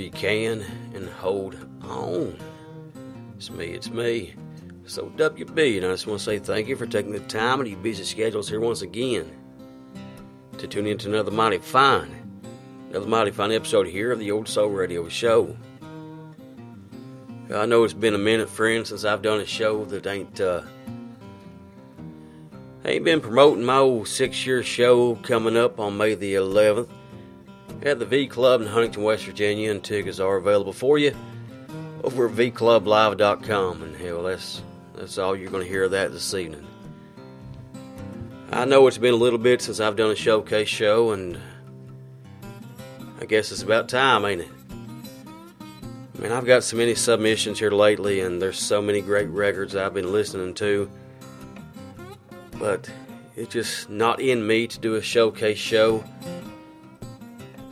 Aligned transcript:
You 0.00 0.10
can 0.10 0.64
and 0.94 1.08
hold 1.08 1.56
on. 1.82 2.36
It's 3.36 3.50
me, 3.50 3.66
it's 3.66 3.90
me. 3.90 4.34
So, 4.86 5.06
WB, 5.16 5.76
and 5.76 5.86
I 5.86 5.90
just 5.90 6.06
want 6.06 6.18
to 6.18 6.24
say 6.24 6.38
thank 6.38 6.66
you 6.68 6.76
for 6.76 6.86
taking 6.86 7.12
the 7.12 7.20
time 7.20 7.60
of 7.60 7.68
your 7.68 7.78
busy 7.78 8.04
schedules 8.04 8.48
here 8.48 8.60
once 8.60 8.82
again 8.82 9.30
to 10.58 10.66
tune 10.66 10.86
in 10.86 10.98
to 10.98 11.08
another 11.08 11.30
mighty 11.30 11.58
fine, 11.58 12.42
another 12.90 13.06
mighty 13.06 13.30
fine 13.30 13.52
episode 13.52 13.86
here 13.86 14.10
of 14.10 14.18
the 14.18 14.30
Old 14.30 14.48
Soul 14.48 14.68
Radio 14.68 15.08
Show. 15.08 15.56
I 17.54 17.66
know 17.66 17.84
it's 17.84 17.94
been 17.94 18.14
a 18.14 18.18
minute, 18.18 18.48
friends, 18.48 18.88
since 18.90 19.04
I've 19.04 19.22
done 19.22 19.40
a 19.40 19.46
show 19.46 19.84
that 19.86 20.06
ain't, 20.06 20.40
uh, 20.40 20.62
ain't 22.84 23.04
been 23.04 23.20
promoting 23.20 23.64
my 23.64 23.78
old 23.78 24.08
six 24.08 24.44
year 24.46 24.62
show 24.62 25.16
coming 25.16 25.56
up 25.56 25.80
on 25.80 25.96
May 25.96 26.14
the 26.14 26.34
11th 26.34 26.88
at 27.82 27.98
the 27.98 28.06
V 28.06 28.26
Club 28.26 28.60
in 28.60 28.66
Huntington, 28.66 29.02
West 29.02 29.24
Virginia, 29.24 29.70
and 29.70 29.82
tickets 29.82 30.20
are 30.20 30.36
available 30.36 30.72
for 30.72 30.98
you 30.98 31.14
over 32.04 32.28
at 32.28 32.34
vclublive.com. 32.34 33.82
And 33.82 33.96
hell, 33.96 34.22
that's 34.22 34.62
that's 34.94 35.18
all 35.18 35.34
you're 35.34 35.50
going 35.50 35.64
to 35.64 35.68
hear 35.68 35.84
of 35.84 35.92
that 35.92 36.12
this 36.12 36.34
evening. 36.34 36.66
I 38.52 38.64
know 38.64 38.86
it's 38.86 38.98
been 38.98 39.14
a 39.14 39.18
little 39.18 39.38
bit 39.38 39.62
since 39.62 39.80
I've 39.80 39.96
done 39.96 40.10
a 40.10 40.16
showcase 40.16 40.68
show, 40.68 41.12
and 41.12 41.38
I 43.20 43.24
guess 43.24 43.52
it's 43.52 43.62
about 43.62 43.88
time, 43.88 44.24
ain't 44.24 44.42
it? 44.42 44.48
I 46.18 46.22
mean, 46.22 46.32
I've 46.32 46.44
got 46.44 46.64
so 46.64 46.76
many 46.76 46.94
submissions 46.94 47.60
here 47.60 47.70
lately, 47.70 48.20
and 48.20 48.42
there's 48.42 48.58
so 48.58 48.82
many 48.82 49.00
great 49.00 49.28
records 49.28 49.74
I've 49.74 49.94
been 49.94 50.12
listening 50.12 50.52
to, 50.54 50.90
but 52.58 52.90
it's 53.36 53.52
just 53.52 53.88
not 53.88 54.20
in 54.20 54.46
me 54.46 54.66
to 54.66 54.78
do 54.78 54.96
a 54.96 55.02
showcase 55.02 55.56
show 55.56 56.04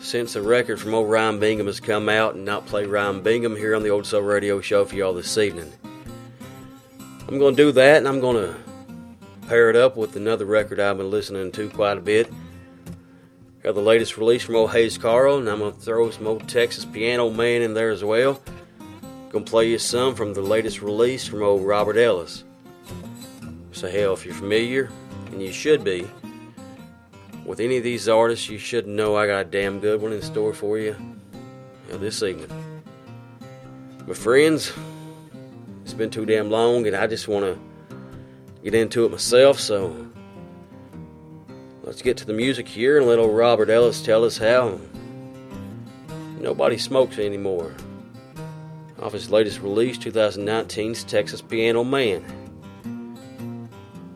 since 0.00 0.32
the 0.32 0.42
record 0.42 0.80
from 0.80 0.94
old 0.94 1.10
Ryan 1.10 1.38
Bingham 1.40 1.66
has 1.66 1.80
come 1.80 2.08
out 2.08 2.34
and 2.34 2.44
not 2.44 2.66
play 2.66 2.86
Ryan 2.86 3.22
Bingham 3.22 3.56
here 3.56 3.74
on 3.74 3.82
the 3.82 3.90
Old 3.90 4.06
Soul 4.06 4.22
Radio 4.22 4.60
Show 4.60 4.84
for 4.84 4.94
y'all 4.94 5.14
this 5.14 5.36
evening. 5.36 5.72
I'm 7.28 7.38
going 7.38 7.56
to 7.56 7.62
do 7.62 7.72
that 7.72 7.98
and 7.98 8.08
I'm 8.08 8.20
going 8.20 8.36
to 8.36 8.56
pair 9.48 9.70
it 9.70 9.76
up 9.76 9.96
with 9.96 10.16
another 10.16 10.44
record 10.44 10.80
I've 10.80 10.98
been 10.98 11.10
listening 11.10 11.52
to 11.52 11.68
quite 11.70 11.98
a 11.98 12.00
bit. 12.00 12.32
Got 13.62 13.74
the 13.74 13.80
latest 13.80 14.16
release 14.16 14.44
from 14.44 14.56
old 14.56 14.70
Hayes 14.70 14.96
Carll, 14.96 15.38
and 15.38 15.48
I'm 15.48 15.58
going 15.58 15.72
to 15.72 15.80
throw 15.80 16.10
some 16.10 16.26
old 16.26 16.48
Texas 16.48 16.84
Piano 16.84 17.28
Man 17.28 17.60
in 17.60 17.74
there 17.74 17.90
as 17.90 18.04
well. 18.04 18.40
Gonna 19.30 19.44
play 19.44 19.68
you 19.68 19.78
some 19.78 20.14
from 20.14 20.32
the 20.32 20.40
latest 20.40 20.80
release 20.80 21.26
from 21.26 21.42
old 21.42 21.66
Robert 21.66 21.96
Ellis. 21.98 22.44
So, 23.72 23.90
hell, 23.90 24.14
if 24.14 24.24
you're 24.24 24.34
familiar, 24.34 24.90
and 25.32 25.42
you 25.42 25.52
should 25.52 25.84
be, 25.84 26.08
with 27.48 27.60
any 27.60 27.78
of 27.78 27.82
these 27.82 28.10
artists, 28.10 28.50
you 28.50 28.58
should 28.58 28.86
know 28.86 29.16
I 29.16 29.26
got 29.26 29.40
a 29.40 29.44
damn 29.44 29.80
good 29.80 30.02
one 30.02 30.12
in 30.12 30.20
store 30.20 30.52
for 30.52 30.78
you, 30.78 30.94
this 31.88 32.22
evening. 32.22 32.50
My 34.06 34.12
friends, 34.12 34.70
it's 35.82 35.94
been 35.94 36.10
too 36.10 36.26
damn 36.26 36.50
long, 36.50 36.86
and 36.86 36.94
I 36.94 37.06
just 37.06 37.26
want 37.26 37.46
to 37.46 37.58
get 38.62 38.74
into 38.74 39.06
it 39.06 39.10
myself, 39.10 39.58
so 39.58 40.08
let's 41.84 42.02
get 42.02 42.18
to 42.18 42.26
the 42.26 42.34
music 42.34 42.68
here 42.68 42.98
and 42.98 43.06
let 43.06 43.18
old 43.18 43.34
Robert 43.34 43.70
Ellis 43.70 44.02
tell 44.02 44.24
us 44.24 44.36
how 44.36 44.78
nobody 46.38 46.76
smokes 46.76 47.18
anymore. 47.18 47.74
Off 49.00 49.14
his 49.14 49.30
latest 49.30 49.62
release, 49.62 49.96
2019's 49.96 51.02
Texas 51.02 51.40
Piano 51.40 51.82
Man. 51.82 52.22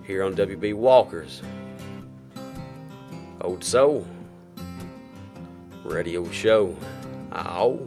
Here 0.05 0.23
on 0.23 0.35
WB 0.35 0.75
Walkers. 0.75 1.41
Old 3.43 3.65
Soul 3.65 4.07
Radio 5.85 6.31
Show. 6.31 6.77
Ow. 7.33 7.81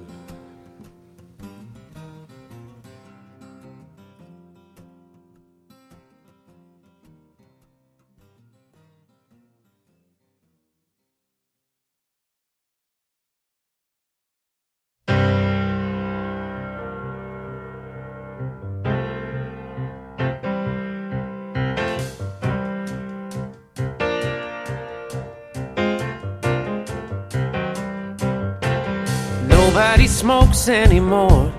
Smokes 30.25 30.68
anymore. 30.69 31.53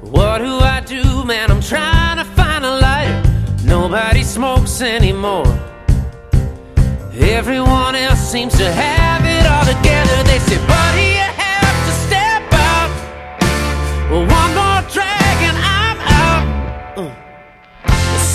What 0.00 0.38
do 0.38 0.52
I 0.58 0.80
do, 0.80 1.22
man? 1.22 1.50
I'm 1.50 1.60
trying 1.60 2.16
to 2.16 2.24
find 2.24 2.64
a 2.64 2.74
lighter. 2.80 3.22
Nobody 3.62 4.22
smokes 4.22 4.80
anymore. 4.80 5.44
Everyone 7.12 7.94
else 7.94 8.22
seems 8.32 8.56
to 8.56 8.72
have 8.72 9.22
it 9.36 9.44
all 9.52 9.66
together. 9.74 10.18
They 10.30 10.38
say, 10.48 10.56
buddy, 10.66 11.08
you 11.20 11.28
have 11.44 11.76
to 11.88 11.92
step 12.06 12.42
out. 12.70 12.90
One 14.36 14.52
more 14.60 14.82
drag 14.96 15.36
and 15.48 15.58
I'm 15.78 15.98
out. 16.24 16.42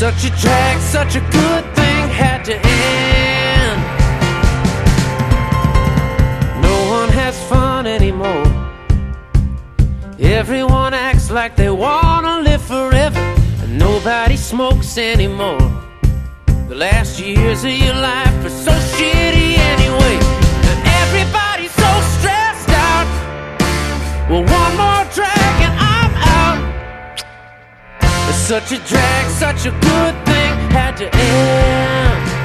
Such 0.01 0.25
a 0.25 0.31
drag, 0.43 0.79
such 0.79 1.15
a 1.15 1.21
good 1.39 1.63
thing 1.73 2.03
had 2.21 2.45
to 2.49 2.53
end. 2.53 3.79
No 6.61 6.75
one 6.97 7.09
has 7.09 7.35
fun 7.49 7.87
anymore. 7.87 8.50
Everyone 10.31 10.93
acts 10.93 11.29
like 11.29 11.57
they 11.57 11.69
wanna 11.69 12.39
live 12.39 12.61
forever, 12.61 13.19
and 13.61 13.77
nobody 13.77 14.37
smokes 14.37 14.97
anymore. 14.97 15.59
The 16.69 16.75
last 16.75 17.19
years 17.19 17.65
of 17.65 17.71
your 17.71 17.95
life 17.95 18.45
are 18.45 18.49
so 18.49 18.71
shitty 18.71 19.57
anyway, 19.73 20.15
and 20.69 20.79
everybody's 21.01 21.71
so 21.71 21.91
stressed 22.15 22.69
out. 22.69 23.07
Well, 24.29 24.45
one 24.59 24.73
more 24.83 25.03
drag 25.13 25.55
and 25.67 25.75
I'm 25.95 26.13
out. 26.39 26.61
It's 28.29 28.37
such 28.37 28.71
a 28.71 28.79
drag, 28.87 29.29
such 29.31 29.65
a 29.65 29.71
good 29.71 30.15
thing 30.25 30.53
had 30.71 30.95
to 30.97 31.13
end. 31.13 32.40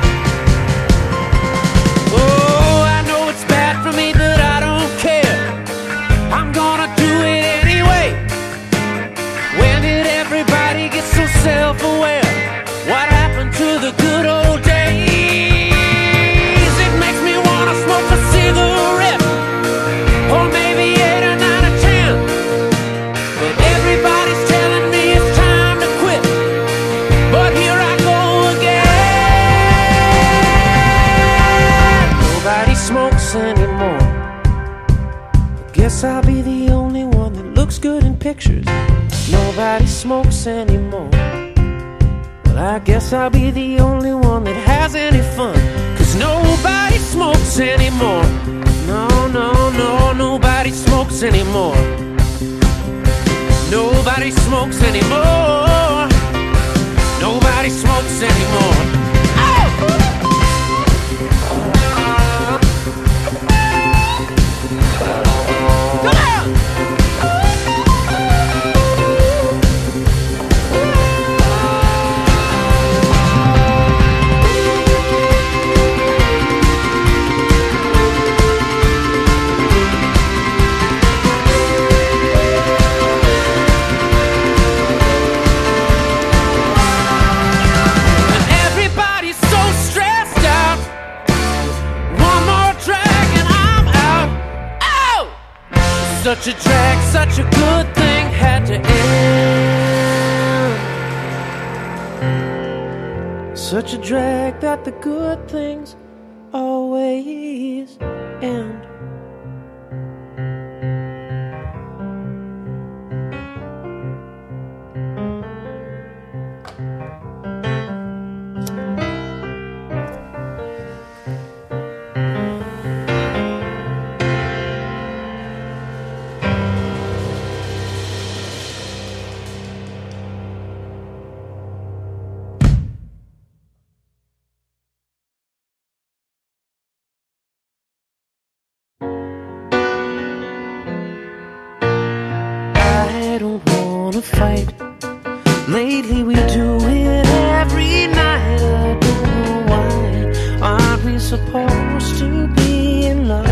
Lately 145.69 146.23
we 146.23 146.35
do 146.35 146.79
it 146.83 147.27
every 147.27 148.07
night. 148.07 148.61
I 148.61 148.99
don't 149.01 149.23
know 149.27 149.65
why. 149.67 150.61
Aren't 150.63 151.03
we 151.03 151.19
supposed 151.19 152.19
to 152.21 152.47
be 152.55 153.07
in 153.07 153.27
love? 153.27 153.45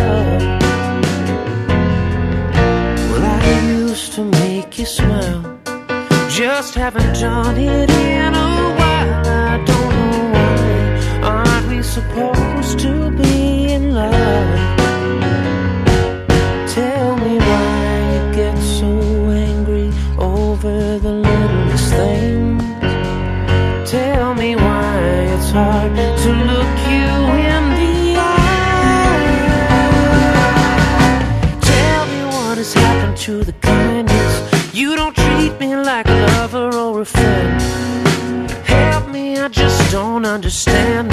Well, 3.10 3.24
I 3.24 3.60
used 3.66 4.12
to 4.12 4.24
make 4.24 4.78
you 4.78 4.86
smile. 4.86 5.58
Just 6.30 6.76
haven't 6.76 7.14
done 7.14 7.58
it 7.58 7.90
in 7.90 8.32
a 8.32 8.74
while. 8.78 9.26
I 9.26 9.56
don't 9.66 9.96
know 9.98 10.30
why. 10.34 11.28
Aren't 11.28 11.68
we 11.68 11.82
supposed 11.82 12.43
understand 40.34 41.03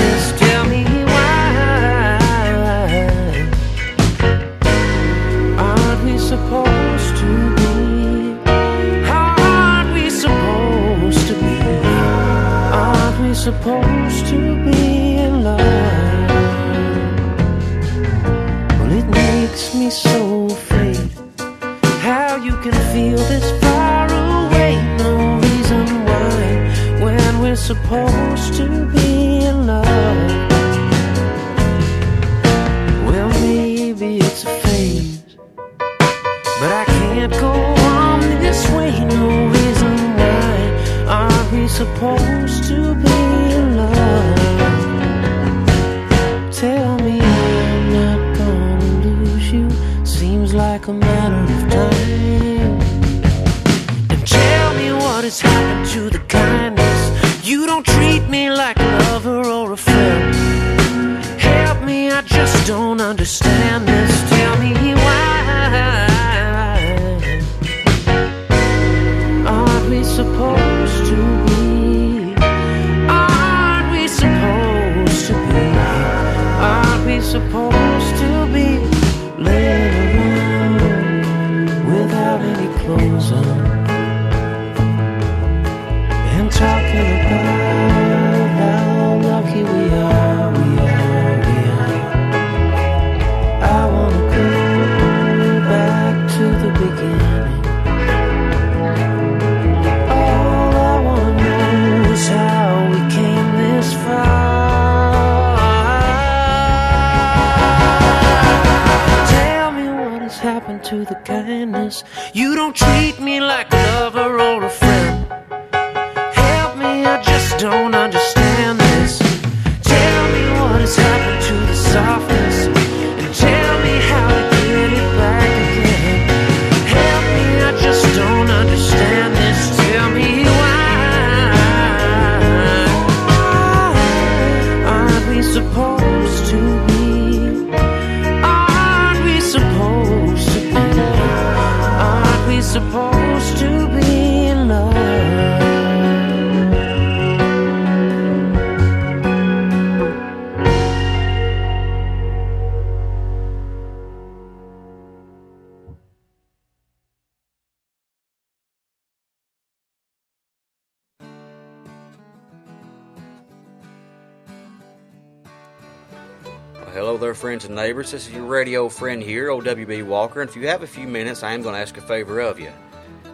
This 168.02 168.14
is 168.16 168.32
your 168.32 168.46
radio 168.46 168.90
friend 168.90 169.22
here, 169.22 169.50
OWB 169.50 170.08
Walker. 170.08 170.42
And 170.42 170.50
if 170.50 170.56
you 170.56 170.66
have 170.68 170.82
a 170.82 170.88
few 170.88 171.08
minutes, 171.08 171.44
I 171.44 171.54
am 171.54 171.62
going 171.62 171.76
to 171.76 171.82
ask 171.82 171.96
a 171.98 172.02
favor 172.02 172.40
of 172.40 172.60
you. 172.60 172.72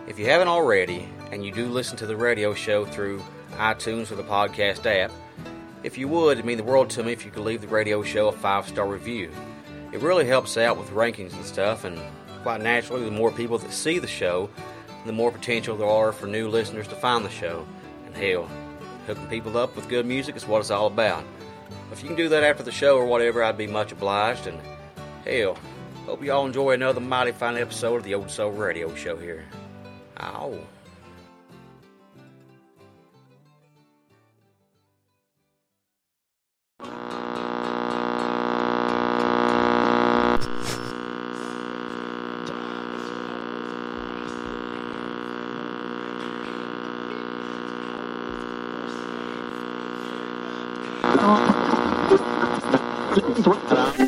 If 0.08 0.20
you 0.20 0.26
haven't 0.26 0.50
already, 0.50 1.08
and 1.32 1.46
you 1.46 1.54
do 1.54 1.68
listen 1.68 1.96
to 2.00 2.06
the 2.06 2.18
radio 2.18 2.54
show 2.54 2.84
through 2.84 3.24
iTunes 3.54 4.12
or 4.12 4.16
the 4.16 4.26
podcast 4.26 4.86
app, 4.86 5.10
if 5.84 5.98
you 5.98 6.10
would, 6.10 6.34
it'd 6.34 6.46
mean 6.46 6.58
the 6.58 6.66
world 6.66 6.90
to 6.92 7.04
me 7.04 7.14
if 7.14 7.24
you 7.24 7.32
could 7.32 7.46
leave 7.46 7.62
the 7.62 7.68
radio 7.70 8.04
show 8.04 8.28
a 8.28 8.34
five 8.34 8.68
star 8.68 8.86
review. 8.86 9.32
It 9.94 10.02
really 10.02 10.26
helps 10.26 10.58
out 10.58 10.78
with 10.78 10.90
rankings 10.90 11.34
and 11.34 11.46
stuff, 11.46 11.86
and 11.86 11.98
quite 12.44 12.60
naturally, 12.60 13.06
the 13.06 13.12
more 13.12 13.32
people 13.32 13.58
that 13.60 13.72
see 13.72 14.00
the 14.00 14.06
show, 14.06 14.50
the 15.06 15.14
more 15.14 15.32
potential 15.32 15.78
there 15.78 15.88
are 15.88 16.12
for 16.12 16.28
new 16.28 16.50
listeners 16.50 16.90
to 16.90 16.96
find 16.96 17.24
the 17.24 17.30
show. 17.30 17.66
And 18.06 18.18
hell, 18.18 18.50
hooking 19.06 19.28
people 19.28 19.58
up 19.58 19.78
with 19.78 19.88
good 19.88 20.06
music 20.06 20.36
is 20.36 20.46
what 20.46 20.60
it's 20.60 20.72
all 20.72 20.88
about. 20.88 21.24
If 21.92 22.02
you 22.02 22.08
can 22.08 22.18
do 22.18 22.30
that 22.30 22.44
after 22.44 22.64
the 22.64 22.72
show 22.72 22.98
or 22.98 23.06
whatever, 23.06 23.44
I'd 23.44 23.58
be 23.58 23.68
much 23.68 23.92
obliged. 23.92 24.48
And 24.48 24.60
hell, 25.26 25.58
hope 26.06 26.24
you 26.24 26.32
all 26.32 26.46
enjoy 26.46 26.72
another 26.72 27.00
mighty 27.00 27.32
fine 27.32 27.58
episode 27.58 27.98
of 27.98 28.04
the 28.04 28.16
Old 28.16 28.30
Soul 28.30 28.52
Radio 28.52 28.94
Show 28.96 29.18
here. 29.18 29.46
Ow. 30.20 30.60
My 53.28 54.07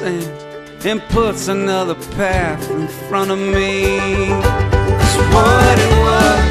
sand 0.00 0.86
and 0.86 1.02
puts 1.10 1.48
another 1.48 1.94
path 2.16 2.70
in 2.70 2.88
front 3.08 3.30
of 3.30 3.38
me. 3.38 4.30
'Cause 4.30 5.16
what 5.34 5.76
it 5.86 5.94
was 6.06 6.42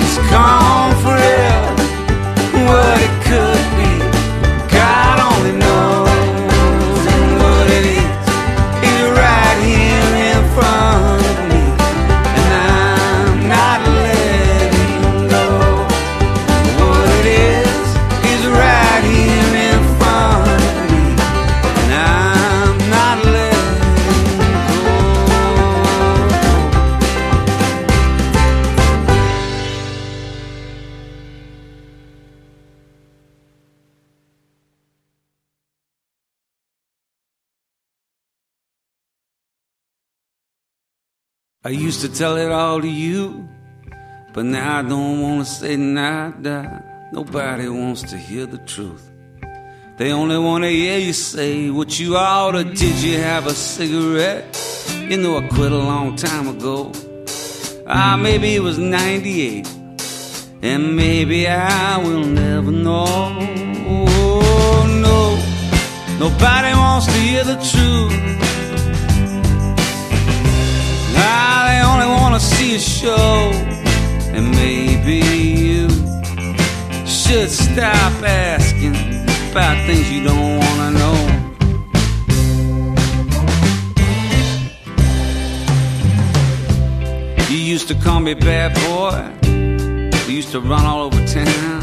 is 0.00 0.14
gone 0.30 0.94
forever. 1.04 1.74
What 2.68 3.01
I 41.64 41.68
used 41.68 42.00
to 42.00 42.08
tell 42.08 42.36
it 42.36 42.50
all 42.50 42.80
to 42.80 42.88
you, 42.88 43.48
but 44.32 44.44
now 44.44 44.80
I 44.80 44.82
don't 44.82 45.20
want 45.22 45.46
to 45.46 45.52
say 45.52 45.76
nada. 45.76 46.82
Nobody 47.12 47.68
wants 47.68 48.02
to 48.10 48.16
hear 48.16 48.46
the 48.46 48.58
truth. 48.58 49.08
They 49.96 50.10
only 50.12 50.38
want 50.38 50.64
to 50.64 50.70
hear 50.70 50.98
you 50.98 51.12
say 51.12 51.70
what 51.70 52.00
you 52.00 52.16
oughta. 52.16 52.64
Did 52.64 52.96
you 53.02 53.18
have 53.18 53.46
a 53.46 53.54
cigarette? 53.54 54.44
You 55.08 55.18
know 55.18 55.38
I 55.38 55.46
quit 55.46 55.70
a 55.70 55.76
long 55.76 56.16
time 56.16 56.48
ago. 56.48 56.90
Ah, 57.86 58.16
maybe 58.16 58.56
it 58.56 58.62
was 58.62 58.78
98. 58.78 59.68
and 60.62 60.96
maybe 60.96 61.46
I 61.48 61.98
will 61.98 62.24
never 62.24 62.70
know. 62.70 63.04
Oh, 63.88 64.86
no, 65.06 65.36
nobody 66.18 66.72
wants 66.74 67.06
to 67.06 67.12
hear 67.12 67.44
the 67.44 67.56
truth. 67.56 68.51
To 72.34 72.40
see 72.40 72.74
a 72.76 72.78
show, 72.78 73.50
and 74.34 74.50
maybe 74.52 75.16
you 75.16 75.88
should 77.06 77.50
stop 77.50 78.12
asking 78.22 78.96
about 79.50 79.76
things 79.86 80.10
you 80.10 80.24
don't 80.24 80.58
want 80.58 80.78
to 80.80 80.90
know. 80.98 81.18
You 87.50 87.58
used 87.58 87.88
to 87.88 87.94
call 87.94 88.20
me 88.20 88.34
bad 88.34 88.74
boy. 88.86 89.28
You 90.26 90.34
used 90.36 90.52
to 90.52 90.60
run 90.60 90.86
all 90.86 91.02
over 91.02 91.26
town. 91.26 91.82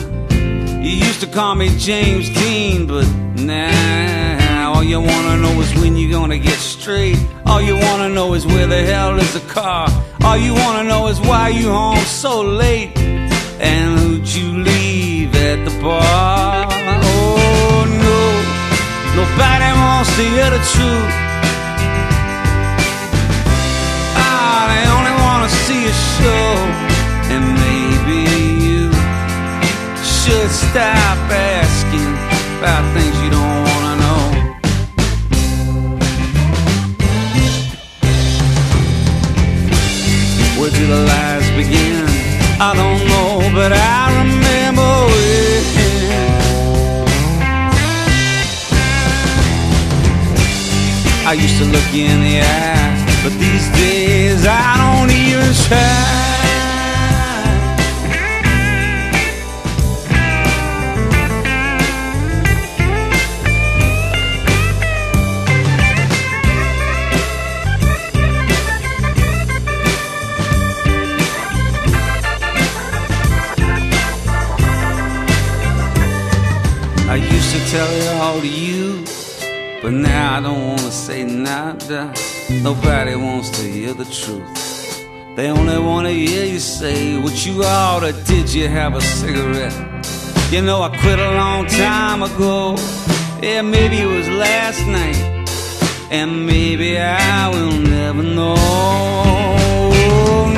You 0.83 0.91
used 0.91 1.21
to 1.21 1.27
call 1.27 1.55
me 1.55 1.69
James 1.77 2.29
Dean, 2.29 2.87
but 2.87 3.07
now 3.35 4.73
all 4.73 4.83
you 4.83 4.99
wanna 4.99 5.37
know 5.37 5.61
is 5.61 5.73
when 5.75 5.95
you're 5.95 6.11
gonna 6.11 6.39
get 6.39 6.58
straight. 6.89 7.19
All 7.45 7.61
you 7.61 7.75
wanna 7.75 8.09
know 8.09 8.33
is 8.33 8.47
where 8.47 8.65
the 8.65 8.81
hell 8.91 9.19
is 9.19 9.31
the 9.33 9.45
car. 9.53 9.87
All 10.25 10.37
you 10.37 10.53
wanna 10.55 10.83
know 10.91 11.05
is 11.05 11.19
why 11.19 11.49
you 11.49 11.67
home 11.69 12.03
so 12.23 12.41
late. 12.41 12.97
And 13.71 13.99
who'd 13.99 14.27
you 14.37 14.49
leave 14.71 15.35
at 15.35 15.59
the 15.67 15.73
bar? 15.83 16.65
Oh 17.11 17.81
no, 18.05 18.19
nobody 19.19 19.71
wants 19.83 20.09
to 20.17 20.23
hear 20.33 20.49
the 20.55 20.63
truth. 20.73 21.13
Ah, 24.23 24.61
they 24.71 24.83
only 24.97 25.15
wanna 25.25 25.49
see 25.65 25.83
a 25.93 25.95
show, 26.15 26.47
and 27.33 27.43
maybe 27.65 28.19
you 28.67 28.83
should 30.17 30.51
stop 30.65 31.19
asking 31.61 32.11
about 32.57 32.83
things 32.95 33.15
you 33.23 33.29
don't 33.37 33.68
Did 40.71 40.87
the 40.87 40.97
lies 40.97 41.49
begin? 41.57 42.05
I 42.61 42.75
don't 42.75 43.01
know, 43.07 43.49
but 43.55 43.73
I 43.73 43.98
you 87.45 87.63
oughta. 87.63 88.11
Did 88.25 88.53
you 88.53 88.67
have 88.67 88.95
a 88.95 89.01
cigarette? 89.01 89.73
You 90.51 90.61
know 90.61 90.81
I 90.81 90.89
quit 90.89 91.19
a 91.19 91.31
long 91.31 91.67
time 91.67 92.23
ago. 92.23 92.75
Yeah, 93.41 93.61
maybe 93.61 93.97
it 93.99 94.05
was 94.05 94.27
last 94.27 94.85
night, 94.87 95.17
and 96.11 96.45
maybe 96.45 96.97
I 96.97 97.47
will 97.49 97.71
never 97.71 98.23
know. 98.23 98.55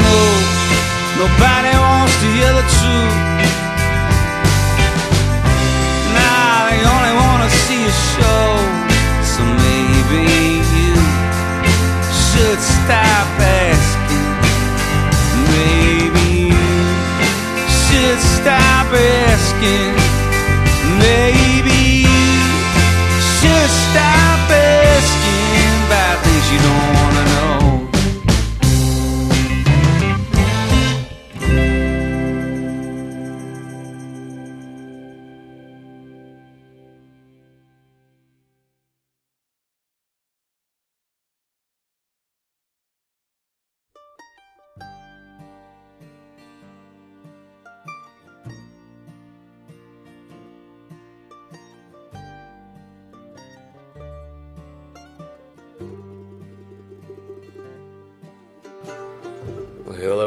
No, 0.01 0.17
nobody 1.21 1.73
wants 1.85 2.15
to 2.21 2.27
hear 2.37 2.53
the 2.59 2.65
truth. 2.77 3.17
Now 6.17 6.69
they 6.69 6.79
only 6.95 7.13
wanna 7.21 7.49
see 7.65 7.83
a 7.83 7.95
show. 8.11 8.45
So 9.33 9.41
maybe 9.65 10.23
you 10.77 10.95
should 12.25 12.59
stop 12.59 13.27
asking. 13.39 13.80
Stop 18.41 18.87
asking. 18.91 19.93
Maybe 20.97 21.79
you 22.05 22.33
should 23.37 23.71
stop 23.85 24.49
asking 24.49 25.77
about 25.85 26.17
things 26.25 26.45
you 26.51 26.59
don't 26.67 26.87
wanna 26.97 27.23
know. 27.33 27.70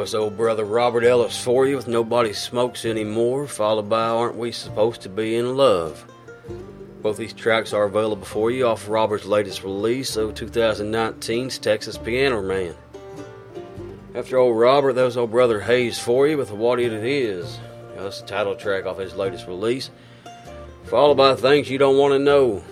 Was 0.05 0.14
old 0.14 0.37
brother 0.37 0.67
Robert 0.67 1.03
Ellis 1.03 1.43
for 1.43 1.67
you 1.67 1.77
with 1.77 1.88
Nobody 1.88 2.35
Smokes 2.35 2.85
Anymore, 2.85 3.47
followed 3.47 3.88
by 3.88 4.07
Aren't 4.07 4.37
We 4.37 4.53
Supposed 4.53 5.01
to 5.01 5.09
Be 5.09 5.37
in 5.37 5.57
Love? 5.57 6.05
Both 7.01 7.17
these 7.17 7.33
tracks 7.33 7.73
are 7.73 7.85
available 7.85 8.27
for 8.27 8.51
you 8.51 8.67
off 8.67 8.87
Robert's 8.87 9.25
latest 9.25 9.62
release 9.62 10.17
of 10.17 10.35
2019's 10.35 11.57
Texas 11.57 11.97
Piano 11.97 12.43
Man. 12.43 12.75
After 14.14 14.37
old 14.37 14.59
Robert, 14.59 14.93
that 14.93 15.05
was 15.05 15.17
old 15.17 15.31
brother 15.31 15.59
Hayes 15.62 15.99
for 15.99 16.29
you 16.29 16.37
with 16.37 16.51
What 16.51 16.81
It 16.81 16.93
Is. 16.93 17.59
That's 17.97 18.21
the 18.21 18.27
title 18.27 18.57
track 18.57 18.85
off 18.85 18.99
his 18.99 19.14
latest 19.14 19.47
release, 19.47 19.88
followed 20.85 21.14
by 21.14 21.35
Things 21.35 21.71
You 21.71 21.79
Don't 21.79 21.97
Want 21.97 22.12
to 22.12 22.19
Know. 22.19 22.62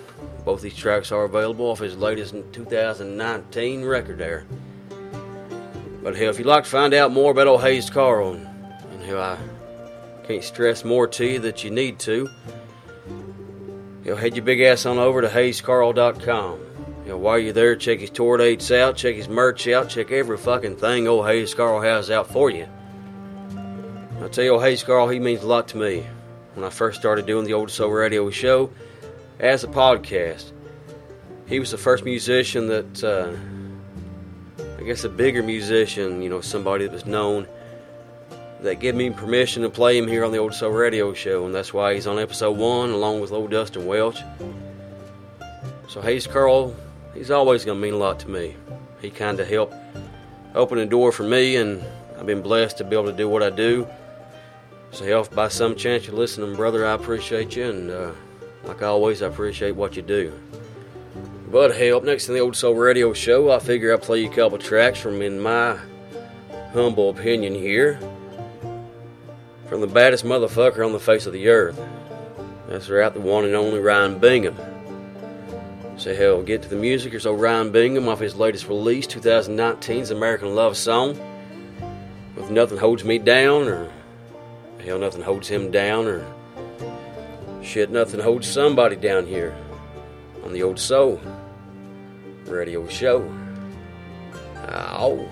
Both 0.45 0.61
these 0.61 0.77
tracks 0.77 1.11
are 1.11 1.23
available 1.23 1.65
off 1.65 1.79
his 1.79 1.97
latest 1.97 2.35
2019 2.51 3.83
record 3.83 4.19
there. 4.19 4.45
But 6.03 6.17
hell, 6.17 6.31
if 6.31 6.37
you'd 6.37 6.45
like 6.45 6.65
to 6.65 6.69
find 6.69 6.93
out 6.93 7.13
more 7.13 7.31
about 7.31 7.47
old 7.47 7.61
Hayes 7.61 7.89
Carll, 7.89 8.33
and, 8.33 8.45
and 8.91 9.03
hell, 9.03 9.21
I 9.21 9.37
can't 10.27 10.43
stress 10.43 10.83
more 10.83 11.07
to 11.07 11.25
you 11.25 11.39
that 11.39 11.63
you 11.63 11.71
need 11.71 11.97
to, 11.99 12.29
hell, 14.03 14.17
head 14.17 14.35
your 14.35 14.43
big 14.43 14.59
ass 14.59 14.85
on 14.85 14.97
over 14.97 15.21
to 15.21 15.29
HayesCarll.com. 15.29 16.59
Hell, 17.05 17.19
while 17.19 17.39
you're 17.39 17.53
there, 17.53 17.77
check 17.77 17.99
his 17.99 18.09
tour 18.09 18.35
dates 18.35 18.69
out, 18.69 18.97
check 18.97 19.15
his 19.15 19.29
merch 19.29 19.65
out, 19.69 19.87
check 19.87 20.11
every 20.11 20.37
fucking 20.37 20.75
thing 20.75 21.07
old 21.07 21.25
Hayes 21.25 21.53
Carll 21.53 21.79
has 21.79 22.11
out 22.11 22.29
for 22.29 22.49
you. 22.49 22.67
I 24.21 24.27
tell 24.27 24.43
you, 24.43 24.51
old 24.51 24.63
Hayes 24.63 24.83
Carll, 24.83 25.07
he 25.07 25.19
means 25.19 25.43
a 25.43 25.47
lot 25.47 25.69
to 25.69 25.77
me. 25.77 26.05
When 26.55 26.65
I 26.65 26.69
first 26.69 26.99
started 26.99 27.25
doing 27.25 27.45
the 27.45 27.53
Old 27.53 27.71
Soul 27.71 27.89
Radio 27.89 28.29
show 28.29 28.69
as 29.39 29.63
a 29.63 29.67
podcast, 29.67 30.51
he 31.47 31.59
was 31.59 31.71
the 31.71 31.77
first 31.77 32.03
musician 32.03 32.67
that. 32.67 33.03
Uh, 33.03 33.52
I 34.83 34.85
guess 34.85 35.05
a 35.05 35.09
bigger 35.09 35.41
musician, 35.41 36.21
you 36.21 36.27
know, 36.27 36.41
somebody 36.41 36.83
that 36.83 36.91
was 36.91 37.05
known 37.05 37.47
that 38.59 38.81
gave 38.81 38.95
me 38.95 39.11
permission 39.11 39.63
to 39.63 39.69
play 39.69 39.97
him 39.97 40.09
here 40.09 40.25
on 40.25 40.33
the 40.33 40.39
Old 40.39 40.53
Soul 40.53 40.71
Radio 40.71 41.13
Show, 41.13 41.45
and 41.45 41.55
that's 41.55 41.73
why 41.73 41.93
he's 41.93 42.05
on 42.05 42.19
episode 42.19 42.57
one 42.57 42.89
along 42.89 43.21
with 43.21 43.31
old 43.31 43.49
Dustin 43.49 43.85
Welch. 43.85 44.19
So 45.87 46.01
Hayes 46.01 46.27
Carll, 46.27 46.75
he's 47.13 47.31
always 47.31 47.63
to 47.63 47.73
mean 47.73 47.93
a 47.93 47.97
lot 47.97 48.19
to 48.19 48.29
me. 48.29 48.57
He 49.01 49.09
kind 49.09 49.39
of 49.39 49.47
helped 49.47 49.73
open 50.53 50.79
the 50.79 50.85
door 50.85 51.13
for 51.13 51.23
me, 51.23 51.55
and 51.55 51.81
I've 52.19 52.25
been 52.25 52.41
blessed 52.41 52.79
to 52.79 52.83
be 52.83 52.97
able 52.97 53.09
to 53.09 53.15
do 53.15 53.29
what 53.29 53.41
I 53.41 53.51
do. 53.51 53.87
So, 54.91 55.05
if 55.05 55.31
by 55.31 55.47
some 55.47 55.77
chance 55.77 56.07
you're 56.07 56.17
listening, 56.17 56.57
brother, 56.57 56.85
I 56.85 56.91
appreciate 56.91 57.55
you, 57.55 57.69
and 57.69 57.89
uh, 57.89 58.11
like 58.65 58.81
always, 58.81 59.21
I 59.21 59.27
appreciate 59.27 59.77
what 59.77 59.95
you 59.95 60.01
do. 60.01 60.37
But 61.53 61.75
hey, 61.75 61.91
up 61.91 62.03
next 62.03 62.29
in 62.29 62.33
the 62.33 62.39
Old 62.39 62.55
Soul 62.55 62.73
Radio 62.73 63.13
Show, 63.13 63.51
I 63.51 63.59
figure 63.59 63.91
I'll 63.91 63.99
play 63.99 64.21
you 64.21 64.31
a 64.31 64.33
couple 64.33 64.57
tracks 64.57 64.99
from, 64.99 65.21
in 65.21 65.39
my 65.39 65.77
humble 66.71 67.11
opinion 67.11 67.53
here, 67.53 67.99
from 69.69 69.79
the 69.79 69.85
baddest 69.85 70.25
motherfucker 70.25 70.83
on 70.83 70.93
the 70.93 70.99
face 70.99 71.27
of 71.27 71.33
the 71.33 71.49
earth. 71.49 71.79
That's 72.67 72.89
right, 72.89 73.13
the 73.13 73.19
one 73.19 73.45
and 73.45 73.53
only 73.53 73.79
Ryan 73.79 74.17
Bingham. 74.17 74.57
So 75.95 76.15
hell, 76.15 76.41
get 76.41 76.63
to 76.63 76.69
the 76.69 76.75
music. 76.75 77.11
Here's 77.11 77.27
old 77.27 77.39
Ryan 77.39 77.71
Bingham 77.71 78.09
off 78.09 78.19
his 78.19 78.35
latest 78.35 78.67
release, 78.67 79.05
2019's 79.05 80.09
American 80.09 80.55
Love 80.55 80.75
Song, 80.75 81.15
with 82.35 82.49
Nothing 82.49 82.79
Holds 82.79 83.03
Me 83.03 83.19
Down, 83.19 83.67
or 83.67 83.91
Hell, 84.83 84.97
nothing 84.97 85.21
holds 85.21 85.49
him 85.49 85.69
down, 85.69 86.07
or 86.07 86.25
shit, 87.61 87.91
nothing 87.91 88.21
holds 88.21 88.47
somebody 88.47 88.95
down 88.95 89.27
here 89.27 89.55
on 90.43 90.51
the 90.51 90.63
old 90.63 90.79
soul 90.79 91.21
radio 92.47 92.87
show. 92.87 93.21
Ow. 94.69 95.27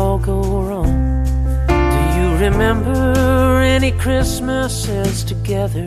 All 0.00 0.18
go 0.18 0.40
wrong? 0.66 0.94
Do 1.68 2.00
you 2.18 2.28
remember 2.46 3.60
any 3.76 3.92
Christmases 3.92 5.24
together? 5.24 5.86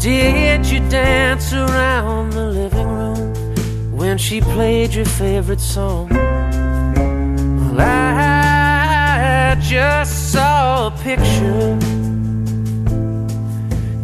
Did 0.00 0.66
you 0.72 0.80
dance? 0.88 1.16
around 1.52 2.32
the 2.32 2.46
living 2.46 2.88
room 2.88 3.26
when 3.96 4.16
she 4.18 4.40
played 4.40 4.94
your 4.94 5.04
favorite 5.04 5.60
song. 5.60 6.08
Well, 6.08 7.80
I 7.80 9.56
just 9.60 10.32
saw 10.32 10.88
a 10.88 10.90
picture. 11.08 11.78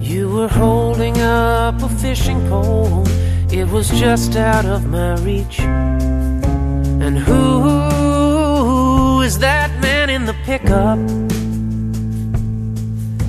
You 0.00 0.30
were 0.34 0.48
holding 0.48 1.16
up 1.20 1.82
a 1.82 1.88
fishing 1.88 2.40
pole, 2.48 3.04
it 3.50 3.66
was 3.68 3.88
just 3.90 4.36
out 4.36 4.66
of 4.66 4.86
my 4.86 5.14
reach. 5.20 5.58
And 7.04 7.18
who 7.18 9.22
is 9.22 9.40
that 9.40 9.72
man 9.80 10.08
in 10.08 10.24
the 10.24 10.34
pickup? 10.44 11.00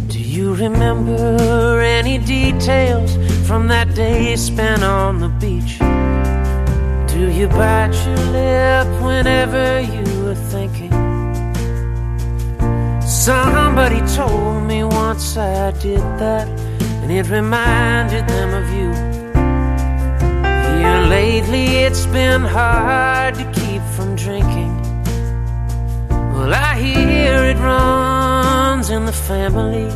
Do 0.10 0.20
you 0.20 0.54
remember 0.54 1.82
any 1.82 2.20
details 2.20 3.18
from 3.48 3.70
that 3.70 3.96
day 3.96 4.36
spent 4.36 4.84
on 4.84 5.22
the 5.22 5.30
beach? 5.30 5.80
Do 7.14 7.32
you 7.32 7.48
bite 7.48 7.96
your 8.06 8.24
lip 8.38 8.88
whenever 9.02 9.82
you 9.82 10.04
were 10.24 10.40
thinking? 10.54 10.92
Somebody 13.02 14.02
told 14.16 14.68
me 14.68 14.84
once 14.84 15.36
I 15.36 15.72
did 15.72 16.04
that, 16.20 16.48
and 17.02 17.12
it 17.12 17.28
reminded 17.28 18.28
them 18.28 18.54
of 18.54 18.70
you. 18.78 18.94
Here 20.78 21.02
lately, 21.08 21.66
it's 21.86 22.06
been 22.06 22.42
hard 22.42 23.34
to 23.36 23.44
keep. 23.46 23.63
Well, 26.44 26.56
I 26.56 26.76
hear 26.78 27.46
it 27.46 27.58
runs 27.58 28.90
in 28.90 29.06
the 29.06 29.14
family, 29.14 29.88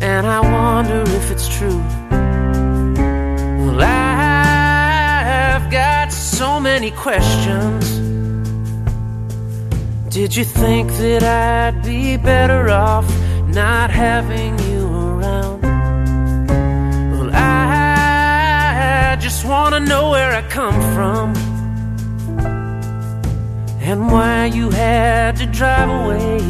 and 0.00 0.26
I 0.26 0.40
wonder 0.40 1.02
if 1.02 1.30
it's 1.30 1.46
true. 1.46 1.82
Well, 3.66 3.78
I've 3.82 5.70
got 5.70 6.10
so 6.10 6.58
many 6.58 6.90
questions. 6.90 7.84
Did 10.08 10.34
you 10.34 10.44
think 10.44 10.90
that 11.02 11.22
I'd 11.22 11.82
be 11.84 12.16
better 12.16 12.70
off 12.70 13.06
not 13.48 13.90
having 13.90 14.58
you 14.70 14.86
around? 14.86 15.60
Well, 17.12 17.30
I 17.34 19.18
just 19.20 19.44
want 19.44 19.74
to 19.74 19.80
know 19.80 20.08
where 20.08 20.32
I 20.32 20.40
come 20.48 20.80
from 20.94 21.47
and 23.90 24.12
why 24.12 24.44
you 24.44 24.68
had 24.68 25.34
to 25.34 25.46
drive 25.46 25.88
away 25.88 26.40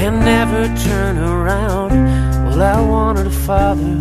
and 0.00 0.20
never 0.20 0.68
turn 0.84 1.18
around. 1.18 1.90
Well, 2.46 2.62
I 2.62 2.80
wanted 2.80 3.26
a 3.26 3.30
father, 3.30 3.98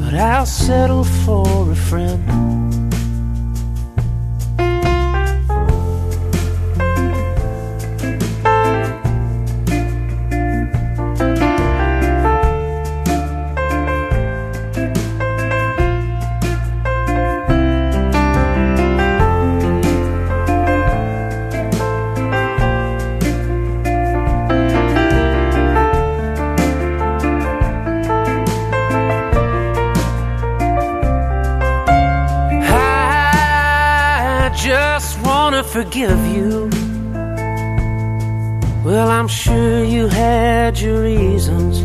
but 0.00 0.12
I'll 0.12 0.44
settle 0.44 1.04
for 1.04 1.70
a 1.70 1.76
friend. 1.76 2.63
Forgive 35.74 36.24
you. 36.36 36.70
Well, 38.84 39.08
I'm 39.10 39.26
sure 39.26 39.82
you 39.82 40.06
had 40.06 40.78
your 40.78 41.02
reasons 41.02 41.80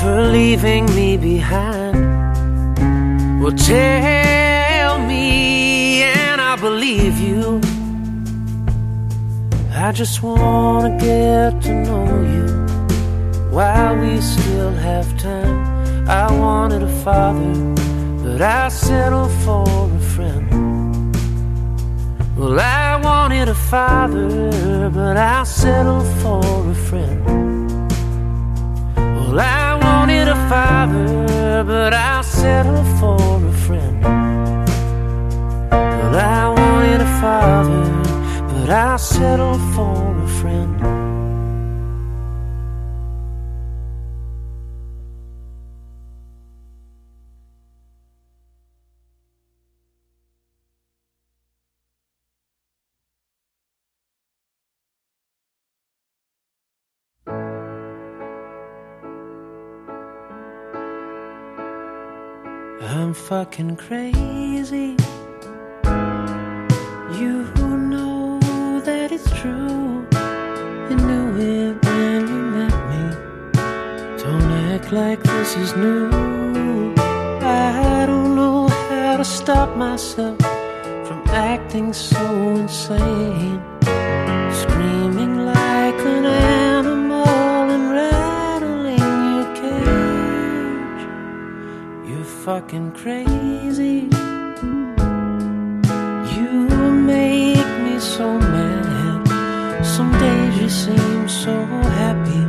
for 0.00 0.16
leaving 0.36 0.86
me 0.94 1.18
behind. 1.18 1.98
Well, 3.42 3.52
tell 3.52 4.98
me, 5.12 6.04
and 6.04 6.40
I'll 6.40 6.56
believe 6.56 7.18
you. 7.18 7.60
I 9.86 9.92
just 9.92 10.22
wanna 10.22 10.92
get 10.98 11.60
to 11.66 11.72
know 11.86 12.08
you 12.34 12.46
while 13.56 13.94
we 14.02 14.22
still 14.22 14.72
have 14.88 15.08
time. 15.18 15.58
I 16.08 16.26
wanted 16.44 16.82
a 16.82 16.94
father, 17.04 17.52
but 18.22 18.40
I 18.40 18.68
settled 18.68 19.32
for 19.44 19.66
a 20.00 20.02
friend. 20.14 20.72
Well, 22.42 22.58
I 22.58 22.91
wanted 23.32 23.48
a 23.48 23.54
father, 23.54 24.90
but 24.90 25.16
I'll 25.16 25.46
settle 25.46 26.04
for 26.20 26.70
a 26.70 26.74
friend. 26.74 27.24
Well, 28.94 29.40
I 29.40 29.74
wanted 29.82 30.28
a 30.28 30.34
father, 30.50 31.64
but 31.64 31.94
I'll 31.94 32.22
settle 32.22 32.84
for 32.98 33.16
a 33.48 33.52
friend. 33.64 34.02
Well, 35.70 36.14
I 36.14 36.48
wanted 36.58 37.00
a 37.00 37.20
father, 37.22 37.84
but 38.52 38.68
I'll 38.68 38.98
settle 38.98 39.58
for 39.74 40.11
fucking 63.32 63.74
crazy. 63.76 64.94
You 67.18 67.34
know 67.90 68.38
that 68.84 69.08
it's 69.10 69.30
true. 69.40 70.06
You 70.88 70.96
knew 71.08 71.28
it 71.40 71.74
when 71.86 72.20
you 72.32 72.40
met 72.58 72.76
me. 72.90 73.02
Don't 74.22 74.50
act 74.72 74.92
like 74.92 75.22
this 75.22 75.56
is 75.56 75.74
new. 75.74 76.10
I 77.40 78.04
don't 78.04 78.36
know 78.36 78.68
how 78.68 79.16
to 79.16 79.24
stop 79.24 79.78
myself 79.78 80.38
from 81.06 81.22
acting 81.28 81.94
so 81.94 82.22
insane. 82.60 83.71
Fucking 92.44 92.90
crazy. 92.90 94.08
You 96.34 96.52
make 97.14 97.70
me 97.84 98.00
so 98.00 98.36
mad. 98.36 99.86
Some 99.86 100.10
days 100.18 100.54
you 100.60 100.68
seem 100.68 101.28
so 101.28 101.54
happy. 102.00 102.42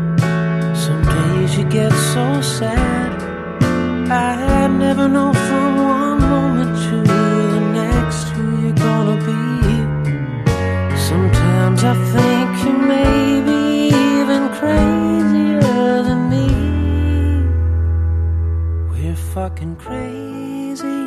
Some 0.86 1.04
days 1.04 1.58
you 1.58 1.66
get 1.66 1.92
so 2.14 2.42
sad. 2.42 3.12
I 4.12 4.68
never 4.68 5.08
know 5.08 5.32
from 5.32 5.78
one 5.78 6.22
moment 6.22 6.74
to 6.88 6.98
the 7.14 7.60
next 7.82 8.30
who 8.30 8.44
you're 8.62 8.80
gonna 8.88 9.18
be. 9.30 9.42
Sometimes 11.10 11.84
I 11.84 11.96
think 12.16 12.50
you 12.66 12.76
may 12.94 13.42
be 13.46 13.62
even 13.90 14.50
crazier 14.58 14.93
fucking 19.44 19.76
crazy. 19.76 21.02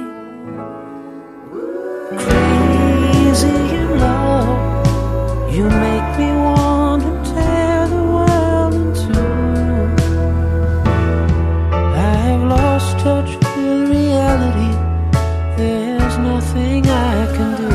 Crazy 2.25 3.57
in 3.81 3.89
love. 3.99 5.55
You 5.55 5.65
make 5.87 6.09
me 6.21 6.31
want 6.47 7.03
to 7.07 7.13
tear 7.33 7.89
the 7.89 8.05
world 8.15 8.75
in 8.75 8.89
two. 9.05 9.31
I 12.05 12.13
have 12.27 12.43
lost 12.55 12.99
touch 12.99 13.31
with 13.37 13.89
reality. 13.97 14.73
There's 15.57 16.17
nothing 16.19 16.87
I 17.11 17.17
can 17.37 17.51
do. 17.63 17.71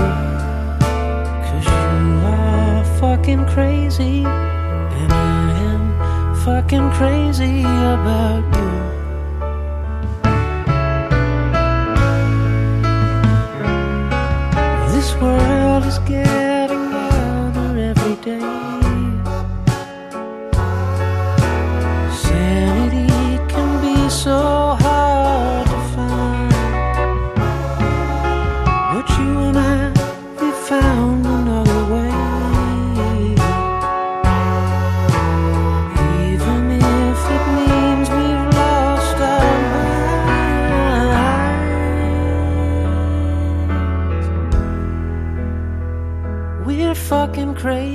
Cause 1.45 1.65
you 1.75 1.91
are 2.37 2.83
fucking 2.99 3.45
crazy. 3.47 4.17
And 5.01 5.11
I 5.11 5.41
am 5.71 5.83
fucking 6.45 6.91
crazy 6.91 7.61
about 7.61 8.43
you. 8.55 8.70
World 15.99 16.09
is 16.09 16.40
crazy. 47.61 47.90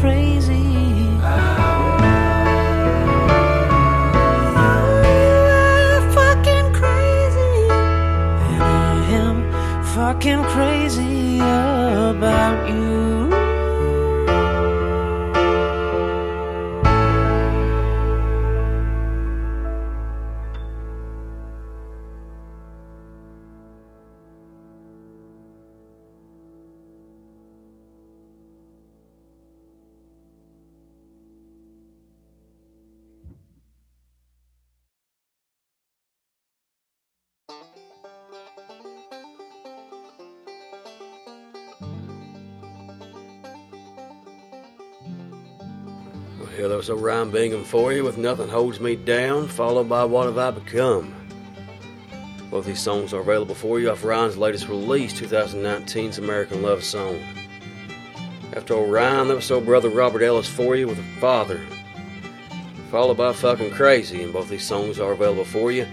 Crazy. 0.00 0.37
Well, 46.88 46.96
Ryan 46.96 47.30
Bingham 47.30 47.64
for 47.64 47.92
you 47.92 48.02
with 48.02 48.16
Nothing 48.16 48.48
Holds 48.48 48.80
Me 48.80 48.96
Down, 48.96 49.46
followed 49.46 49.90
by 49.90 50.04
What 50.04 50.24
Have 50.24 50.38
I 50.38 50.50
Become. 50.50 51.14
Both 52.50 52.64
these 52.64 52.80
songs 52.80 53.12
are 53.12 53.20
available 53.20 53.54
for 53.54 53.78
you 53.78 53.90
off 53.90 54.04
Ryan's 54.04 54.38
latest 54.38 54.68
release, 54.68 55.12
2019's 55.12 56.16
American 56.16 56.62
Love 56.62 56.82
Song. 56.82 57.20
After 58.54 58.72
old 58.72 58.90
Ryan, 58.90 59.28
that 59.28 59.34
was 59.34 59.50
old 59.50 59.66
brother 59.66 59.90
Robert 59.90 60.22
Ellis 60.22 60.48
for 60.48 60.76
you 60.76 60.88
with 60.88 60.98
a 60.98 61.20
Father, 61.20 61.60
followed 62.90 63.18
by 63.18 63.34
Fucking 63.34 63.72
Crazy, 63.72 64.22
and 64.22 64.32
both 64.32 64.48
these 64.48 64.66
songs 64.66 64.98
are 64.98 65.12
available 65.12 65.44
for 65.44 65.70
you 65.70 65.86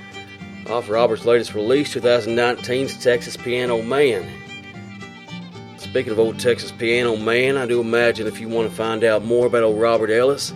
off 0.69 0.89
Robert's 0.89 1.25
latest 1.25 1.55
release, 1.55 1.93
2019's 1.93 3.03
Texas 3.03 3.35
Piano 3.35 3.81
Man. 3.81 4.25
Speaking 5.77 6.13
of 6.13 6.19
old 6.19 6.39
Texas 6.39 6.71
Piano 6.71 7.17
Man, 7.17 7.57
I 7.57 7.65
do 7.65 7.81
imagine 7.81 8.27
if 8.27 8.39
you 8.39 8.47
want 8.47 8.69
to 8.69 8.75
find 8.75 9.03
out 9.03 9.25
more 9.25 9.47
about 9.47 9.63
old 9.63 9.79
Robert 9.79 10.09
Ellis, 10.09 10.53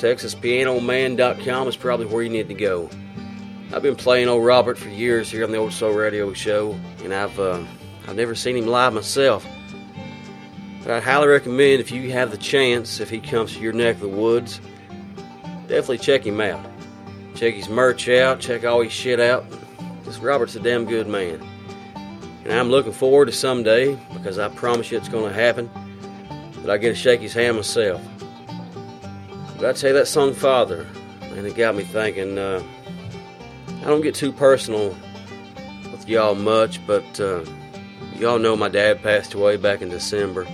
TexasPianoMan.com 0.00 1.68
is 1.68 1.76
probably 1.76 2.06
where 2.06 2.22
you 2.22 2.30
need 2.30 2.48
to 2.48 2.54
go. 2.54 2.88
I've 3.70 3.82
been 3.82 3.96
playing 3.96 4.28
old 4.28 4.44
Robert 4.44 4.78
for 4.78 4.88
years 4.88 5.30
here 5.30 5.44
on 5.44 5.52
the 5.52 5.58
Old 5.58 5.74
Soul 5.74 5.92
Radio 5.92 6.32
Show, 6.32 6.72
and 7.04 7.12
I've 7.12 7.38
uh, 7.38 7.62
I've 8.08 8.16
never 8.16 8.34
seen 8.34 8.56
him 8.56 8.66
live 8.66 8.94
myself. 8.94 9.46
But 10.82 10.92
I'd 10.92 11.02
highly 11.02 11.28
recommend 11.28 11.80
if 11.80 11.92
you 11.92 12.10
have 12.12 12.30
the 12.30 12.38
chance, 12.38 12.98
if 12.98 13.10
he 13.10 13.20
comes 13.20 13.52
to 13.54 13.60
your 13.60 13.74
neck 13.74 13.96
of 13.96 14.00
the 14.00 14.08
woods, 14.08 14.58
definitely 15.68 15.98
check 15.98 16.26
him 16.26 16.40
out. 16.40 16.64
Check 17.34 17.52
his 17.52 17.68
merch 17.68 18.08
out, 18.08 18.40
check 18.40 18.64
all 18.64 18.80
his 18.80 18.92
shit 18.92 19.20
out. 19.20 19.44
This 20.04 20.18
Robert's 20.18 20.56
a 20.56 20.60
damn 20.60 20.86
good 20.86 21.08
man. 21.08 21.46
And 22.44 22.54
I'm 22.54 22.70
looking 22.70 22.92
forward 22.92 23.26
to 23.26 23.32
someday, 23.32 23.98
because 24.14 24.38
I 24.38 24.48
promise 24.48 24.90
you 24.90 24.96
it's 24.96 25.10
going 25.10 25.28
to 25.28 25.38
happen, 25.38 25.70
that 26.62 26.70
I 26.70 26.78
get 26.78 26.88
to 26.88 26.94
shake 26.94 27.20
his 27.20 27.34
hand 27.34 27.56
myself. 27.56 28.02
But 29.60 29.68
I 29.68 29.72
tell 29.74 29.90
you, 29.90 29.96
that 29.96 30.08
song 30.08 30.32
Father, 30.32 30.86
and 31.20 31.46
it 31.46 31.54
got 31.54 31.74
me 31.74 31.84
thinking, 31.84 32.38
uh, 32.38 32.62
I 33.82 33.84
don't 33.84 34.00
get 34.00 34.14
too 34.14 34.32
personal 34.32 34.96
with 35.92 36.08
y'all 36.08 36.34
much, 36.34 36.84
but 36.86 37.20
uh, 37.20 37.44
y'all 38.16 38.38
know 38.38 38.56
my 38.56 38.70
dad 38.70 39.02
passed 39.02 39.34
away 39.34 39.58
back 39.58 39.82
in 39.82 39.90
December. 39.90 40.46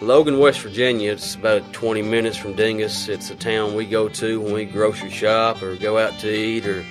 Logan, 0.00 0.40
West 0.40 0.60
Virginia, 0.62 1.12
it's 1.12 1.36
about 1.36 1.72
20 1.72 2.02
minutes 2.02 2.36
from 2.36 2.54
Dingess. 2.54 3.08
It's 3.08 3.30
a 3.30 3.36
town 3.36 3.76
we 3.76 3.86
go 3.86 4.08
to 4.08 4.40
when 4.40 4.54
we 4.54 4.64
grocery 4.64 5.10
shop 5.10 5.62
or 5.62 5.76
go 5.76 5.98
out 5.98 6.18
to 6.18 6.34
eat 6.34 6.66
or 6.66 6.84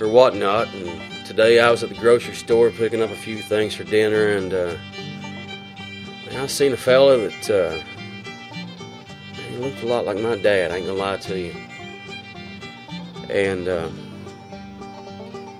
or 0.00 0.08
whatnot. 0.08 0.66
And 0.74 1.24
today 1.24 1.60
I 1.60 1.70
was 1.70 1.84
at 1.84 1.88
the 1.88 1.94
grocery 1.94 2.34
store 2.34 2.70
picking 2.70 3.00
up 3.00 3.10
a 3.10 3.16
few 3.16 3.40
things 3.42 3.76
for 3.76 3.84
dinner, 3.84 4.30
and 4.30 4.52
uh, 4.52 4.76
and 6.28 6.36
I 6.36 6.46
seen 6.48 6.72
a 6.72 6.76
fella 6.76 7.16
that 7.18 7.48
uh, 7.48 7.93
he 9.54 9.60
looked 9.60 9.82
a 9.82 9.86
lot 9.86 10.04
like 10.04 10.18
my 10.18 10.36
dad. 10.36 10.72
I 10.72 10.76
ain't 10.76 10.86
gonna 10.86 10.98
lie 10.98 11.16
to 11.16 11.38
you. 11.38 11.54
And 13.30 13.68
uh, 13.68 13.88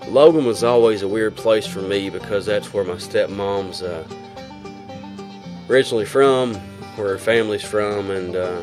Logan 0.08 0.44
was 0.44 0.64
always 0.64 1.02
a 1.02 1.08
weird 1.08 1.36
place 1.36 1.66
for 1.66 1.80
me 1.80 2.10
because 2.10 2.44
that's 2.44 2.74
where 2.74 2.84
my 2.84 2.94
stepmom's 2.94 3.82
uh, 3.82 4.06
originally 5.70 6.04
from, 6.04 6.54
where 6.96 7.08
her 7.08 7.18
family's 7.18 7.62
from, 7.62 8.10
and 8.10 8.34
uh, 8.34 8.62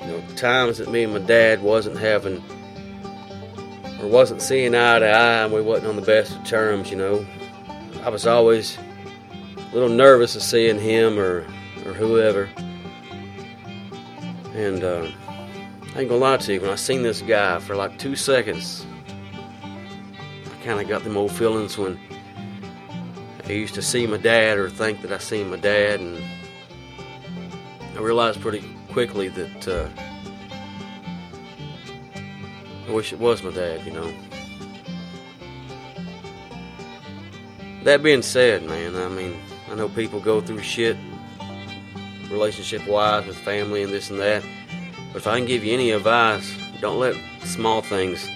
you 0.00 0.06
know 0.06 0.22
times 0.36 0.78
that 0.78 0.90
me 0.90 1.04
and 1.04 1.12
my 1.12 1.18
dad 1.18 1.62
wasn't 1.62 1.98
having 1.98 2.42
or 4.00 4.08
wasn't 4.08 4.40
seeing 4.40 4.74
eye 4.74 4.98
to 4.98 5.06
eye, 5.06 5.44
and 5.44 5.52
we 5.52 5.60
wasn't 5.60 5.88
on 5.88 5.96
the 5.96 6.02
best 6.02 6.34
of 6.34 6.44
terms. 6.44 6.90
You 6.90 6.96
know, 6.96 7.26
I 8.02 8.08
was 8.08 8.26
always 8.26 8.78
a 9.70 9.74
little 9.74 9.90
nervous 9.90 10.34
of 10.34 10.42
seeing 10.42 10.80
him 10.80 11.18
or 11.18 11.46
or 11.84 11.92
whoever, 11.92 12.48
and. 14.54 14.84
Uh, 14.84 15.10
I 15.94 16.00
ain't 16.00 16.08
gonna 16.08 16.22
lie 16.22 16.38
to 16.38 16.54
you, 16.54 16.60
when 16.62 16.70
I 16.70 16.76
seen 16.76 17.02
this 17.02 17.20
guy 17.20 17.58
for 17.58 17.76
like 17.76 17.98
two 17.98 18.16
seconds, 18.16 18.86
I 19.62 20.64
kind 20.64 20.80
of 20.80 20.88
got 20.88 21.04
them 21.04 21.18
old 21.18 21.32
feelings 21.32 21.76
when 21.76 22.00
I 23.44 23.52
used 23.52 23.74
to 23.74 23.82
see 23.82 24.06
my 24.06 24.16
dad 24.16 24.56
or 24.56 24.70
think 24.70 25.02
that 25.02 25.12
I 25.12 25.18
seen 25.18 25.50
my 25.50 25.58
dad, 25.58 26.00
and 26.00 26.18
I 27.94 28.00
realized 28.00 28.40
pretty 28.40 28.64
quickly 28.90 29.28
that 29.28 29.68
uh, 29.68 29.86
I 32.88 32.90
wish 32.90 33.12
it 33.12 33.18
was 33.18 33.42
my 33.42 33.50
dad, 33.50 33.84
you 33.84 33.92
know. 33.92 34.10
That 37.84 38.02
being 38.02 38.22
said, 38.22 38.62
man, 38.62 38.96
I 38.96 39.08
mean, 39.10 39.36
I 39.70 39.74
know 39.74 39.90
people 39.90 40.20
go 40.20 40.40
through 40.40 40.62
shit 40.62 40.96
relationship 42.32 42.86
wise 42.88 43.26
with 43.26 43.36
family 43.36 43.82
and 43.82 43.92
this 43.92 44.10
and 44.10 44.18
that. 44.18 44.42
But 45.12 45.18
if 45.18 45.26
I 45.26 45.36
can 45.36 45.46
give 45.46 45.64
you 45.64 45.72
any 45.74 45.90
advice, 45.90 46.52
don't 46.80 46.98
let 46.98 47.14
small 47.44 47.82
things 47.82 48.28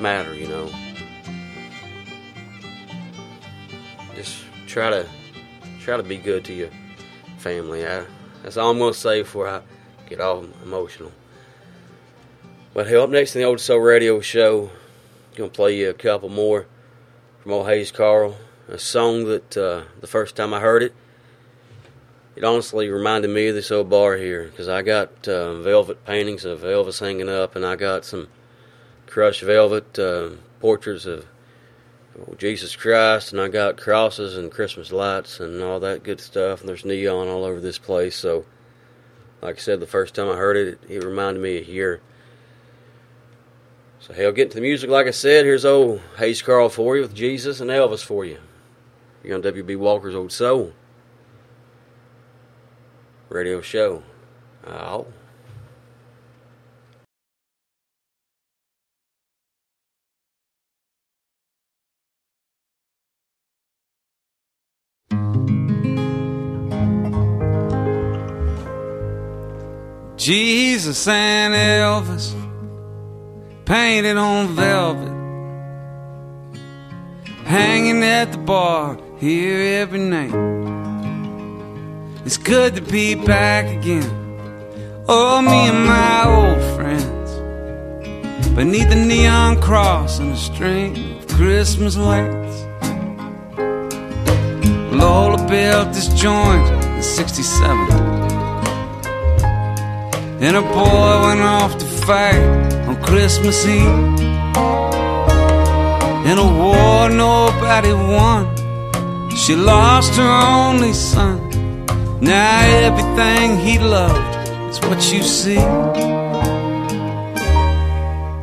matter, 0.00 0.34
you 0.34 0.48
know. 0.48 0.70
Just 4.14 4.44
try 4.66 4.90
to 4.90 5.06
try 5.80 5.96
to 5.96 6.02
be 6.02 6.16
good 6.16 6.44
to 6.44 6.52
your 6.52 6.70
family. 7.38 7.86
I, 7.86 8.04
that's 8.42 8.56
all 8.56 8.70
I'm 8.70 8.78
gonna 8.78 8.94
say 8.94 9.22
before 9.22 9.48
I 9.48 9.62
get 10.06 10.20
all 10.20 10.46
emotional. 10.62 11.12
But 12.72 12.86
hey, 12.86 12.96
up 12.96 13.10
next 13.10 13.34
in 13.34 13.42
the 13.42 13.48
Old 13.48 13.60
Soul 13.60 13.80
Radio 13.80 14.20
Show, 14.20 14.70
I'm 15.32 15.36
gonna 15.36 15.50
play 15.50 15.76
you 15.76 15.90
a 15.90 15.94
couple 15.94 16.28
more 16.28 16.66
from 17.42 17.52
old 17.52 17.66
Hayes 17.66 17.90
Carll. 17.90 18.36
A 18.68 18.78
song 18.78 19.24
that 19.24 19.56
uh, 19.56 19.82
the 20.00 20.06
first 20.06 20.36
time 20.36 20.54
I 20.54 20.60
heard 20.60 20.82
it, 20.82 20.94
it 22.34 22.44
honestly 22.44 22.88
reminded 22.88 23.28
me 23.28 23.48
of 23.48 23.54
this 23.54 23.70
old 23.70 23.90
bar 23.90 24.16
here 24.16 24.44
because 24.44 24.68
I 24.68 24.82
got 24.82 25.28
uh, 25.28 25.60
velvet 25.60 26.04
paintings 26.04 26.44
of 26.44 26.60
Elvis 26.60 27.00
hanging 27.00 27.28
up, 27.28 27.56
and 27.56 27.64
I 27.64 27.76
got 27.76 28.04
some 28.04 28.28
crushed 29.06 29.42
velvet 29.42 29.98
uh, 29.98 30.30
portraits 30.58 31.04
of 31.04 31.26
oh, 32.18 32.34
Jesus 32.38 32.74
Christ, 32.74 33.32
and 33.32 33.40
I 33.40 33.48
got 33.48 33.76
crosses 33.76 34.36
and 34.36 34.50
Christmas 34.50 34.90
lights 34.92 35.40
and 35.40 35.62
all 35.62 35.78
that 35.80 36.04
good 36.04 36.20
stuff. 36.20 36.60
And 36.60 36.68
there's 36.68 36.86
neon 36.86 37.28
all 37.28 37.44
over 37.44 37.60
this 37.60 37.78
place. 37.78 38.16
So, 38.16 38.46
like 39.42 39.56
I 39.56 39.60
said, 39.60 39.80
the 39.80 39.86
first 39.86 40.14
time 40.14 40.30
I 40.30 40.36
heard 40.36 40.56
it, 40.56 40.80
it, 40.88 40.90
it 40.90 41.04
reminded 41.04 41.42
me 41.42 41.58
of 41.58 41.66
here. 41.66 42.00
So, 44.00 44.14
hell, 44.14 44.32
getting 44.32 44.50
to 44.52 44.56
the 44.56 44.62
music, 44.62 44.88
like 44.88 45.06
I 45.06 45.10
said, 45.10 45.44
here's 45.44 45.66
old 45.66 46.00
Hayes 46.16 46.40
Carll 46.40 46.70
for 46.70 46.96
you 46.96 47.02
with 47.02 47.14
Jesus 47.14 47.60
and 47.60 47.70
Elvis 47.70 48.02
for 48.02 48.24
you. 48.24 48.38
You're 49.22 49.36
on 49.36 49.42
WB 49.42 49.76
Walker's 49.76 50.14
Old 50.14 50.32
Soul 50.32 50.72
radio 53.32 53.60
show. 53.60 54.02
Out. 54.66 55.06
Jesus 70.16 71.08
and 71.08 71.52
Elvis 71.52 72.32
painted 73.64 74.16
on 74.16 74.54
velvet 74.54 75.10
hanging 77.44 78.04
at 78.04 78.30
the 78.30 78.38
bar 78.38 78.96
here 79.18 79.82
every 79.82 79.98
night. 79.98 80.61
It's 82.24 82.36
good 82.36 82.76
to 82.76 82.80
be 82.80 83.16
back 83.16 83.66
again. 83.66 84.08
Oh, 85.08 85.42
me 85.42 85.68
and 85.68 85.84
my 85.84 86.24
old 86.24 86.76
friends 86.76 87.30
beneath 88.54 88.88
the 88.90 88.94
neon 88.94 89.60
cross 89.60 90.20
and 90.20 90.30
a 90.32 90.36
string 90.36 91.18
of 91.18 91.26
Christmas 91.26 91.96
lights. 91.96 92.56
Lola 94.92 95.38
built 95.48 95.92
this 95.94 96.08
joint 96.14 96.68
in 96.94 97.02
67. 97.02 97.76
And 100.40 100.54
her 100.54 100.62
boy 100.62 101.26
went 101.26 101.40
off 101.40 101.76
to 101.76 101.84
fight 102.06 102.74
on 102.86 103.02
Christmas 103.02 103.66
Eve. 103.66 104.20
In 106.30 106.38
a 106.38 106.48
war 106.60 107.08
nobody 107.08 107.92
won. 107.92 108.46
She 109.36 109.56
lost 109.56 110.14
her 110.14 110.22
only 110.22 110.92
son. 110.92 111.51
Now 112.22 112.60
everything 112.86 113.58
he 113.58 113.80
loved 113.80 114.48
is 114.70 114.78
what 114.82 115.12
you 115.12 115.24
see. 115.24 115.58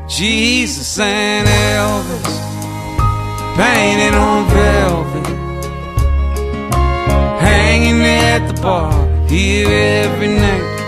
Jesus 0.09 0.99
and 0.99 1.47
Elvis 1.47 2.39
painted 3.55 4.15
on 4.15 4.49
velvet, 4.49 5.27
hanging 7.39 8.01
at 8.03 8.47
the 8.49 8.61
bar 8.61 8.91
here 9.29 9.69
every 9.69 10.27
night. 10.27 10.78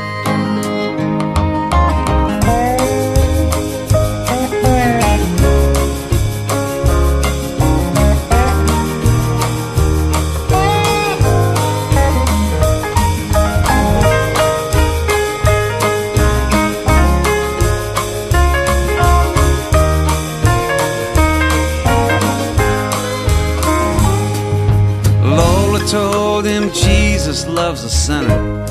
Loves 27.51 27.83
a 27.83 27.89
sinner. 27.89 28.63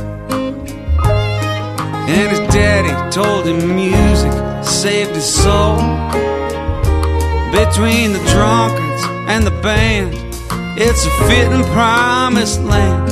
And 2.09 2.31
his 2.31 2.41
daddy 2.53 2.93
told 3.11 3.47
him 3.47 3.77
music 3.77 4.33
saved 4.65 5.15
his 5.15 5.25
soul. 5.25 5.77
Between 7.53 8.13
the 8.13 8.23
drunkards 8.33 9.03
and 9.29 9.47
the 9.47 9.57
band, 9.63 10.15
it's 10.79 11.05
a 11.05 11.11
fitting 11.29 11.65
promised 11.73 12.63
land 12.63 13.11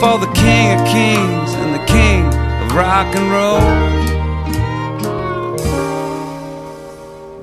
for 0.00 0.18
the 0.18 0.32
king 0.34 0.78
of 0.78 0.86
kings 0.86 1.52
and 1.54 1.74
the 1.74 1.84
king 1.86 2.24
of 2.62 2.74
rock 2.74 3.14
and 3.16 3.30
roll. 3.30 4.02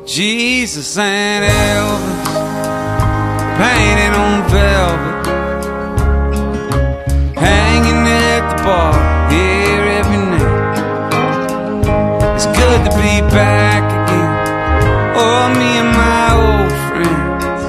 Jesus 0.06 0.98
and 0.98 1.46
Elvis 1.46 2.30
painted 3.60 4.14
on 4.18 4.50
velvet, 4.50 5.19
good 12.70 12.86
to 12.86 12.98
be 12.98 13.18
back 13.34 13.82
again. 14.00 14.32
Oh, 15.18 15.50
me 15.60 15.70
and 15.82 15.92
my 16.06 16.28
old 16.46 16.74
friends 16.88 17.64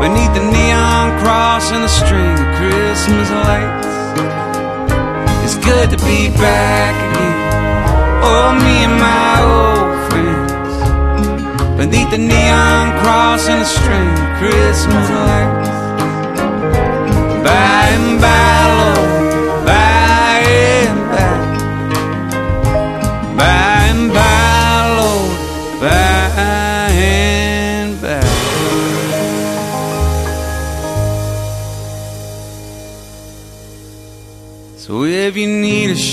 beneath 0.00 0.32
the 0.32 0.44
neon 0.56 1.06
cross 1.20 1.70
and 1.70 1.84
a 1.84 1.92
string 2.00 2.36
of 2.44 2.48
Christmas 2.56 3.28
lights. 3.44 3.92
It's 5.44 5.58
good 5.68 5.90
to 5.94 5.98
be 6.08 6.30
back 6.46 6.94
again. 7.08 7.38
Oh, 8.24 8.48
me 8.64 8.76
and 8.88 8.96
my 9.08 9.34
old 9.52 9.92
friends 10.08 10.74
beneath 11.76 12.10
the 12.10 12.22
neon 12.32 12.86
cross 13.00 13.48
and 13.52 13.60
a 13.60 13.70
string 13.76 14.12
of 14.24 14.30
Christmas 14.40 15.06
lights. 15.28 15.68
By 17.44 17.82
and 17.96 18.18
by, 18.18 18.59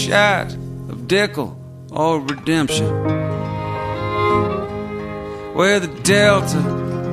of 0.09 1.07
Dickel 1.07 1.55
or 1.91 2.21
redemption 2.21 2.85
where 5.53 5.79
the 5.79 5.87
delta 6.03 6.59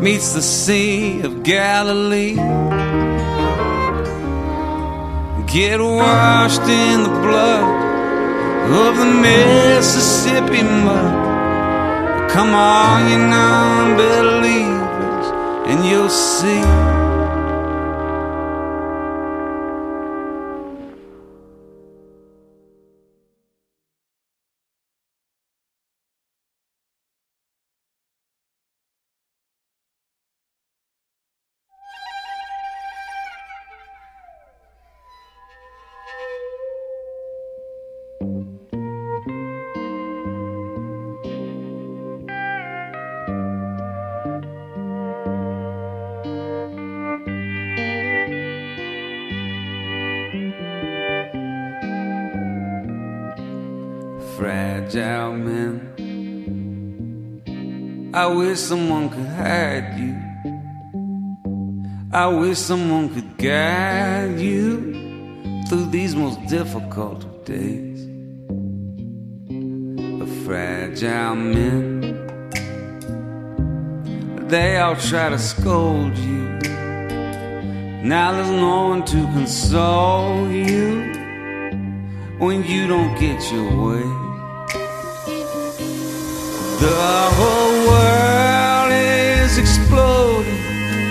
meets 0.02 0.34
the 0.34 0.42
Sea 0.42 1.22
of 1.22 1.42
Galilee. 1.42 2.34
Get 5.46 5.80
washed 5.80 6.60
in 6.62 7.02
the 7.04 7.08
blood 7.08 7.64
of 8.70 8.98
the 8.98 9.06
Mississippi 9.06 10.62
mud. 10.62 12.30
Come 12.30 12.54
on, 12.54 13.10
you 13.10 13.18
non-believers, 13.18 15.26
and 15.68 15.84
you'll 15.88 16.10
see. 16.10 17.03
Fragile 54.84 55.32
men. 55.32 55.80
I 58.12 58.26
wish 58.26 58.58
someone 58.58 59.08
could 59.08 59.26
hide 59.26 59.98
you. 59.98 60.14
I 62.12 62.26
wish 62.26 62.58
someone 62.58 63.08
could 63.08 63.38
guide 63.38 64.38
you 64.38 65.64
through 65.68 65.86
these 65.86 66.14
most 66.14 66.44
difficult 66.48 67.46
days. 67.46 68.06
The 70.18 70.26
fragile 70.44 71.36
men, 71.36 72.02
they 74.48 74.76
all 74.76 74.96
try 74.96 75.30
to 75.30 75.38
scold 75.38 76.14
you. 76.18 76.58
Now 78.04 78.32
there's 78.32 78.50
no 78.50 78.88
one 78.88 79.02
to 79.06 79.26
console 79.32 80.46
you 80.50 81.10
when 82.38 82.62
you 82.64 82.86
don't 82.86 83.18
get 83.18 83.40
your 83.50 83.70
way. 83.86 84.23
The 86.84 87.30
whole 87.38 87.76
world 87.88 88.92
is 88.92 89.56
exploding, 89.56 90.62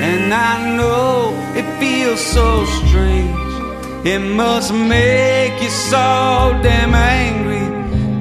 and 0.10 0.32
I 0.32 0.78
know 0.78 1.34
it 1.56 1.66
feels 1.80 2.22
so 2.22 2.64
strange. 2.66 4.06
It 4.06 4.20
must 4.20 4.72
make 4.72 5.60
you 5.64 5.72
so 5.72 6.60
damn 6.62 6.94
angry. 6.94 7.66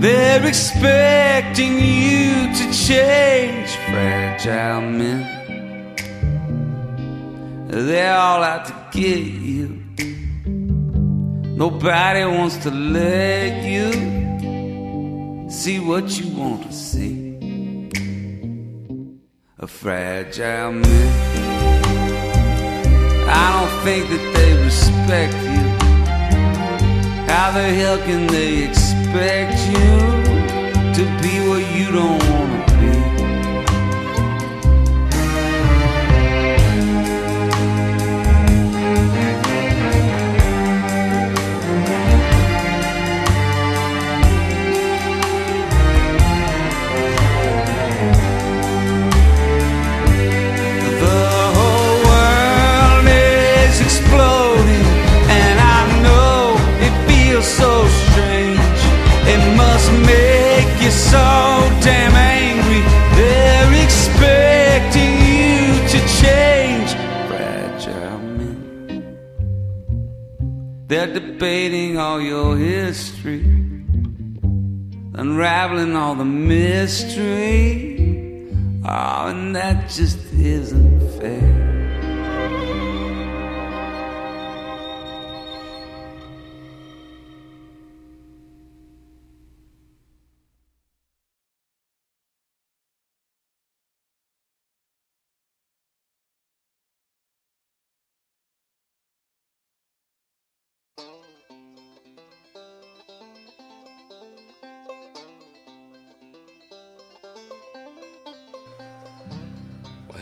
They're 0.01 0.47
expecting 0.47 1.75
you 1.75 2.55
to 2.59 2.65
change, 2.73 3.71
fragile 3.87 4.81
men. 4.81 5.23
They're 7.69 8.17
all 8.17 8.43
out 8.43 8.65
to 8.65 8.75
get 8.99 9.19
you. 9.19 9.83
Nobody 11.55 12.25
wants 12.25 12.57
to 12.65 12.71
let 12.71 13.63
you 13.63 13.93
see 15.51 15.79
what 15.81 16.19
you 16.19 16.29
want 16.35 16.63
to 16.63 16.73
see. 16.73 17.22
A 19.63 19.67
fragile 19.69 20.73
man. 20.73 21.13
I 23.29 23.47
don't 23.55 23.85
think 23.85 24.09
that 24.11 24.25
they 24.35 24.61
respect 24.65 25.35
you 25.35 25.63
How 27.33 27.53
the 27.53 27.63
hell 27.73 27.99
can 27.99 28.27
they 28.27 28.65
expect 28.65 29.55
you 29.69 29.85
to 30.97 31.03
be 31.23 31.49
what 31.49 31.65
you 31.77 31.93
don't 31.93 32.21
wanna 32.29 32.67
be? 32.67 32.72
So 61.13 61.27
damn 61.83 62.15
angry. 62.15 62.83
They're 63.19 63.75
expecting 63.85 65.13
you 65.31 65.57
to 65.93 65.99
change, 66.23 66.91
fragile 67.29 68.19
men. 68.39 69.01
They're 70.87 71.13
debating 71.13 71.99
all 71.99 72.21
your 72.21 72.57
history, 72.57 73.45
unraveling 75.23 75.95
all 75.97 76.15
the 76.15 76.31
mystery. 76.57 77.71
Oh, 78.85 79.27
and 79.33 79.55
that 79.55 79.91
just 79.91 80.19
isn't 80.33 81.01
fair. 81.21 81.72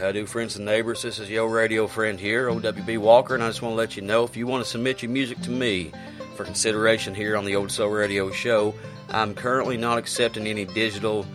How 0.01 0.13
do, 0.13 0.25
friends 0.25 0.57
and 0.57 0.65
neighbors? 0.65 1.03
This 1.03 1.19
is 1.19 1.29
your 1.29 1.47
radio 1.51 1.87
friend 1.87 2.19
here, 2.19 2.49
OWB 2.49 2.97
Walker, 2.97 3.35
and 3.35 3.45
I 3.45 3.49
just 3.49 3.61
want 3.61 3.73
to 3.73 3.77
let 3.77 3.97
you 3.97 4.03
know 4.03 4.25
if 4.25 4.35
you 4.35 4.47
want 4.47 4.65
to 4.65 4.71
submit 4.71 5.03
your 5.03 5.11
music 5.11 5.39
to 5.43 5.51
me 5.51 5.93
for 6.37 6.45
consideration 6.45 7.15
here 7.15 7.37
on 7.37 7.45
the 7.45 7.55
Old 7.55 7.71
Soul 7.71 7.91
Radio 7.91 8.31
Show, 8.31 8.75
I'm 9.11 9.35
currently 9.35 9.77
not 9.77 9.99
accepting 9.99 10.47
any 10.47 10.65
digital 10.65 11.27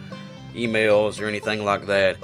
emails 0.56 1.22
or 1.22 1.28
anything 1.28 1.64
like 1.64 1.86
that. 1.86 2.18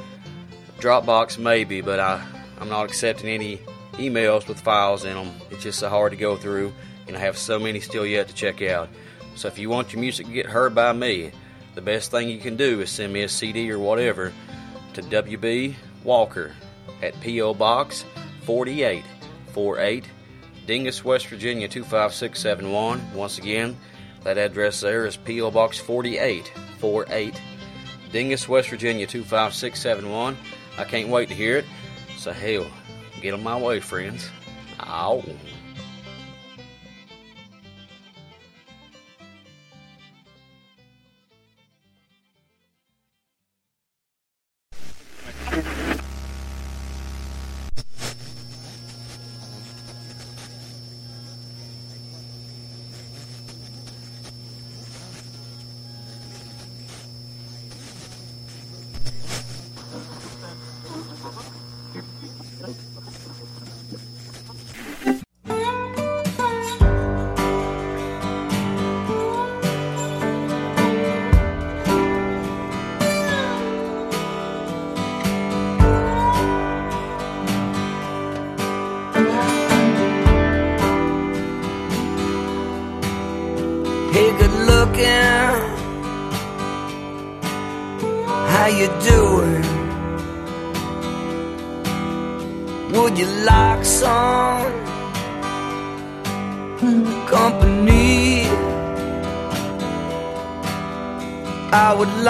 Dropbox 0.79 1.37
maybe, 1.37 1.81
but 1.81 1.99
I, 1.99 2.25
I'm 2.59 2.69
not 2.69 2.85
accepting 2.85 3.29
any 3.29 3.57
emails 3.93 4.47
with 4.47 4.59
files 4.59 5.05
in 5.05 5.13
them. 5.13 5.31
It's 5.51 5.61
just 5.61 5.77
so 5.77 5.89
hard 5.89 6.11
to 6.11 6.17
go 6.17 6.37
through, 6.37 6.73
and 7.07 7.15
I 7.15 7.19
have 7.19 7.37
so 7.37 7.59
many 7.59 7.79
still 7.81 8.05
yet 8.05 8.27
to 8.29 8.33
check 8.33 8.63
out. 8.63 8.89
So 9.35 9.47
if 9.47 9.59
you 9.59 9.69
want 9.69 9.93
your 9.93 10.01
music 10.01 10.25
to 10.25 10.33
get 10.33 10.47
heard 10.47 10.73
by 10.73 10.91
me, 10.91 11.33
the 11.75 11.81
best 11.81 12.09
thing 12.09 12.29
you 12.29 12.39
can 12.39 12.55
do 12.55 12.81
is 12.81 12.89
send 12.89 13.13
me 13.13 13.21
a 13.21 13.29
CD 13.29 13.71
or 13.71 13.77
whatever 13.77 14.33
to 14.93 15.03
WB 15.03 15.75
Walker 16.03 16.53
at 17.01 17.19
P.O. 17.21 17.53
Box 17.53 18.05
4848, 18.43 20.05
Dingess, 20.67 21.03
West 21.03 21.27
Virginia 21.27 21.67
25671. 21.67 23.13
Once 23.13 23.37
again, 23.37 23.77
that 24.23 24.37
address 24.37 24.81
there 24.81 25.05
is 25.05 25.17
P.O. 25.17 25.51
Box 25.51 25.79
4848, 25.79 27.41
Dingess, 28.11 28.47
West 28.47 28.69
Virginia 28.69 29.07
25671. 29.07 30.37
I 30.77 30.83
can't 30.83 31.09
wait 31.09 31.29
to 31.29 31.35
hear 31.35 31.57
it. 31.57 31.65
So, 32.17 32.31
hell, 32.31 32.67
get 33.21 33.33
on 33.33 33.43
my 33.43 33.59
way, 33.59 33.79
friends. 33.79 34.29
Ow. 34.79 35.23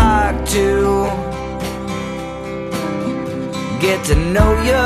Like 0.01 0.39
to 0.57 0.67
get 3.79 3.99
to 4.09 4.15
know 4.35 4.51
you. 4.69 4.85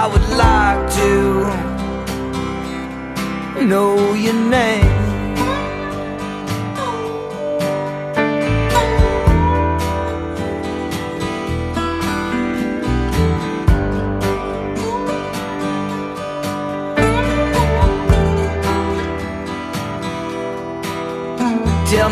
I 0.00 0.02
would 0.10 0.28
like 0.44 0.80
to 1.00 1.10
know 3.70 4.14
your 4.24 4.38
name. 4.56 5.01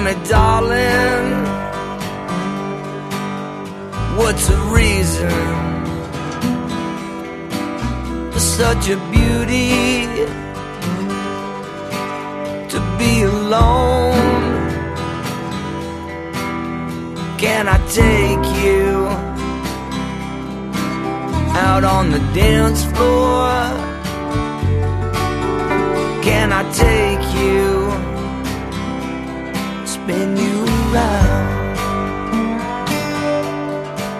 Me, 0.05 0.15
darling, 0.29 1.29
what's 4.17 4.47
the 4.49 4.57
reason 4.79 5.31
for 8.33 8.41
such 8.41 8.89
a 8.89 8.97
beauty? 9.11 10.41
to 12.71 12.81
be 12.99 13.23
alone. 13.23 14.15
Can 17.37 17.67
I 17.67 17.79
take 17.89 18.45
you 18.65 19.09
out 21.67 21.83
on 21.83 22.13
the 22.13 22.21
dance 22.33 22.85
floor? 22.95 23.49
Can 26.23 26.53
I 26.53 26.63
take 26.73 27.20
spin 30.11 30.37
you 30.37 30.65
around? 30.93 31.79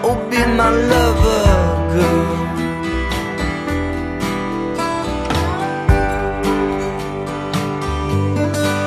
Oh, 0.07 0.15
be 0.29 0.39
my 0.59 0.69
lover, 0.91 1.43
girl. 1.93 2.27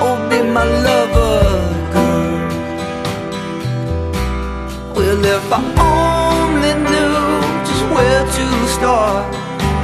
Oh, 0.07 0.17
be 0.31 0.39
my 0.57 0.65
lover, 0.87 1.37
girl. 1.95 2.37
Well, 4.97 5.25
if 5.37 5.53
I 5.53 5.63
only 5.93 6.75
knew 6.89 7.17
just 7.69 7.85
where 7.95 8.25
to 8.37 8.47
start, 8.77 9.25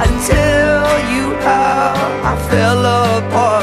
I'd 0.01 0.13
tell 0.31 0.93
you 1.13 1.25
how 1.45 1.93
I 2.29 2.33
fell 2.49 2.83
apart. 2.85 3.60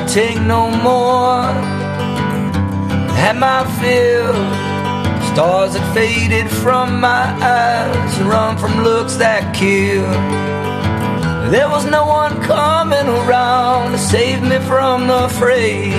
I 0.00 0.06
take 0.06 0.40
no 0.40 0.70
more. 0.70 1.44
Had 3.20 3.36
my 3.36 3.60
fill, 3.80 4.32
stars 5.32 5.76
had 5.76 5.94
faded 5.94 6.50
from 6.50 7.00
my 7.00 7.24
eyes, 7.42 8.20
run 8.22 8.56
from 8.56 8.82
looks 8.82 9.16
that 9.16 9.54
kill. 9.54 10.08
There 11.50 11.68
was 11.68 11.84
no 11.84 12.06
one 12.06 12.40
coming 12.42 13.08
around 13.08 13.92
to 13.92 13.98
save 13.98 14.42
me 14.42 14.58
from 14.60 15.06
the 15.06 15.28
fray. 15.28 15.92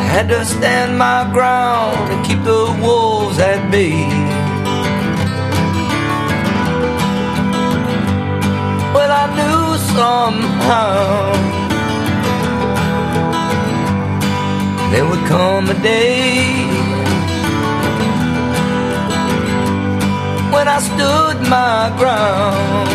I 0.00 0.02
had 0.14 0.28
to 0.30 0.44
stand 0.44 0.98
my 0.98 1.30
ground 1.32 2.12
and 2.12 2.26
keep 2.26 2.42
the 2.42 2.76
wolves 2.82 3.38
at 3.38 3.70
bay. 3.70 4.40
somehow 9.94 11.61
there 14.92 15.06
would 15.06 15.24
come 15.26 15.68
a 15.70 15.74
day 15.82 16.62
when 20.52 20.68
I 20.68 20.78
stood 20.80 21.38
my 21.48 21.90
ground, 21.98 22.88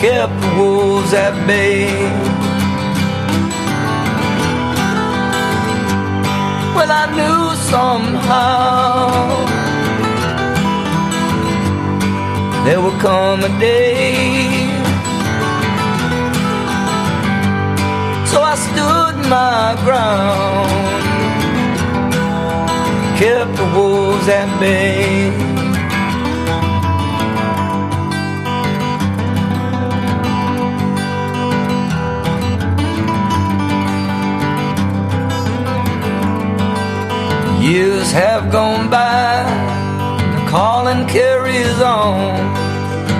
kept 0.00 0.34
the 0.42 0.50
wolves 0.58 1.12
at 1.14 1.34
bay. 1.46 1.86
Well, 6.76 6.90
I 7.02 7.04
knew 7.16 7.42
somehow 7.72 9.06
there 12.66 12.80
would 12.82 13.00
come 13.00 13.40
a 13.42 13.52
day. 13.58 14.66
So 18.30 18.42
I 18.42 18.54
stood 18.68 19.15
my 19.28 19.76
ground, 19.84 20.70
kept 23.18 23.56
the 23.56 23.64
wolves 23.74 24.28
at 24.28 24.60
bay. 24.60 25.32
Years 37.60 38.12
have 38.12 38.52
gone 38.52 38.88
by, 38.88 39.42
the 40.34 40.50
calling 40.50 41.06
carries 41.08 41.80
on. 41.80 42.36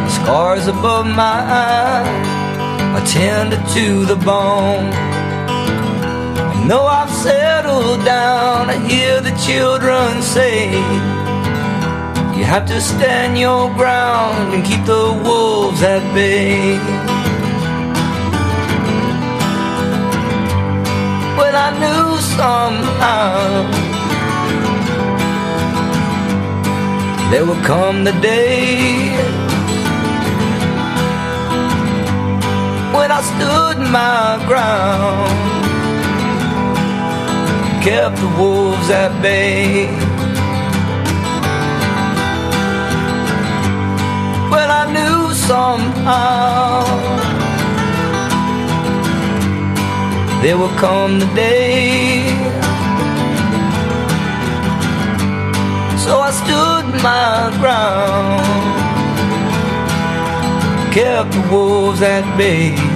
Scars 0.09 0.69
above 0.69 1.07
my 1.07 1.41
eyes 1.67 2.27
are 2.97 3.07
tender 3.07 3.61
to 3.75 4.05
the 4.05 4.17
bone. 4.17 5.06
Though 6.69 6.87
I've 6.87 7.11
settled 7.11 8.05
down, 8.05 8.71
I 8.71 8.77
hear 8.89 9.21
the 9.21 9.35
children 9.49 10.23
say, 10.23 10.71
You 12.37 12.45
have 12.45 12.67
to 12.67 12.81
stand 12.81 13.39
your 13.39 13.73
ground 13.75 14.55
and 14.55 14.65
keep 14.65 14.85
the 14.85 15.07
wolves 15.25 15.83
at 15.83 16.03
bay. 16.15 16.79
Well, 21.39 21.57
I 21.67 21.71
knew 21.83 22.21
somehow. 22.37 23.87
there 27.31 27.45
will 27.45 27.63
come 27.65 28.05
the 28.05 28.13
day 28.23 29.11
when 32.97 33.11
I 33.11 33.21
stood 33.21 33.79
my 33.91 34.43
ground, 34.47 35.56
kept 37.87 38.17
the 38.17 38.27
wolves 38.37 38.91
at 38.91 39.13
bay. 39.23 39.87
Well, 44.51 44.71
I 44.83 44.85
knew 44.97 45.33
somehow 45.33 46.83
there 50.43 50.59
will 50.59 50.77
come 50.87 51.21
the 51.21 51.31
day. 51.37 52.27
So 56.05 56.13
I 56.29 56.33
stood 56.43 56.87
my 57.09 57.55
ground, 57.61 58.43
kept 60.93 61.31
the 61.31 61.43
wolves 61.53 62.03
at 62.03 62.27
bay. 62.37 62.96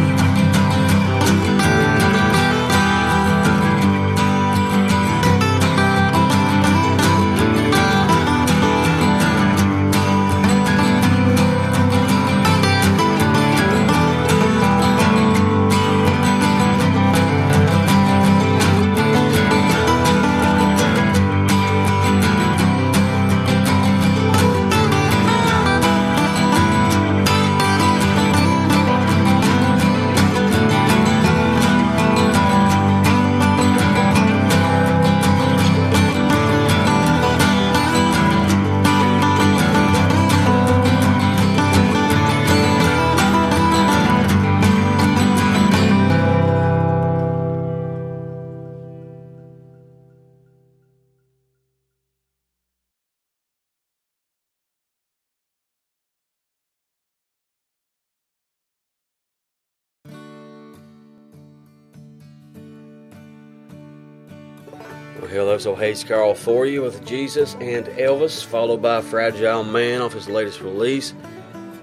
Old 65.67 65.79
Hayes 65.79 66.05
Carll 66.05 66.35
for 66.35 66.67
you 66.67 66.83
with 66.83 67.05
Jesus 67.07 67.55
and 67.61 67.87
Elvis, 67.87 68.45
followed 68.45 68.83
by 68.83 69.01
Fragile 69.01 69.65
Man 69.65 70.01
off 70.01 70.13
his 70.13 70.29
latest 70.29 70.61
release. 70.61 71.15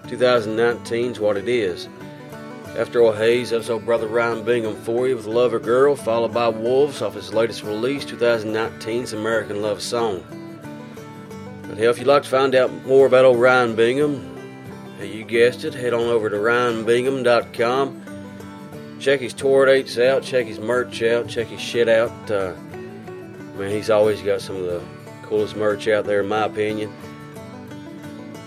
2019's 0.04 1.20
what 1.20 1.38
it 1.38 1.48
is. 1.48 1.88
After 2.78 3.02
old 3.02 3.18
Hayes, 3.18 3.50
that's 3.50 3.70
old 3.70 3.86
brother 3.86 4.08
Ryan 4.08 4.44
Bingham 4.44 4.76
for 4.76 5.08
you 5.08 5.16
with 5.16 5.26
Lover 5.26 5.60
Girl, 5.60 5.96
followed 5.96 6.34
by 6.34 6.48
Wolves 6.48 7.02
off 7.02 7.16
his 7.16 7.34
latest 7.34 7.64
release, 7.64 8.06
2019's 8.06 9.14
American 9.14 9.62
Love 9.62 9.82
Song. 9.82 10.24
But 11.64 11.78
hell, 11.78 11.92
if 11.92 11.98
you'd 11.98 12.08
like 12.08 12.24
to 12.24 12.30
find 12.30 12.56
out 12.56 12.72
more 12.86 13.08
about 13.08 13.26
old 13.26 13.40
Ryan 13.40 13.76
Bingham, 13.76 14.38
you 15.02 15.24
guessed 15.24 15.64
it, 15.64 15.74
head 15.74 15.94
on 15.94 16.02
over 16.02 16.30
to 16.30 16.36
ryanbingham.com. 16.38 18.04
Check 19.00 19.22
his 19.22 19.34
tour 19.34 19.66
dates 19.66 19.98
out, 19.98 20.24
check 20.24 20.46
his 20.46 20.60
merch 20.60 21.02
out, 21.04 21.28
check 21.28 21.48
his 21.48 21.62
shit 21.62 21.90
out. 21.90 22.32
Uh, 22.32 22.54
man, 23.58 23.72
he's 23.72 23.90
always 23.90 24.22
got 24.22 24.42
some 24.42 24.56
of 24.56 24.64
the 24.64 24.82
coolest 25.24 25.56
merch 25.56 25.88
out 25.88 26.06
there, 26.06 26.22
in 26.22 26.28
my 26.28 26.46
opinion. 26.46 26.94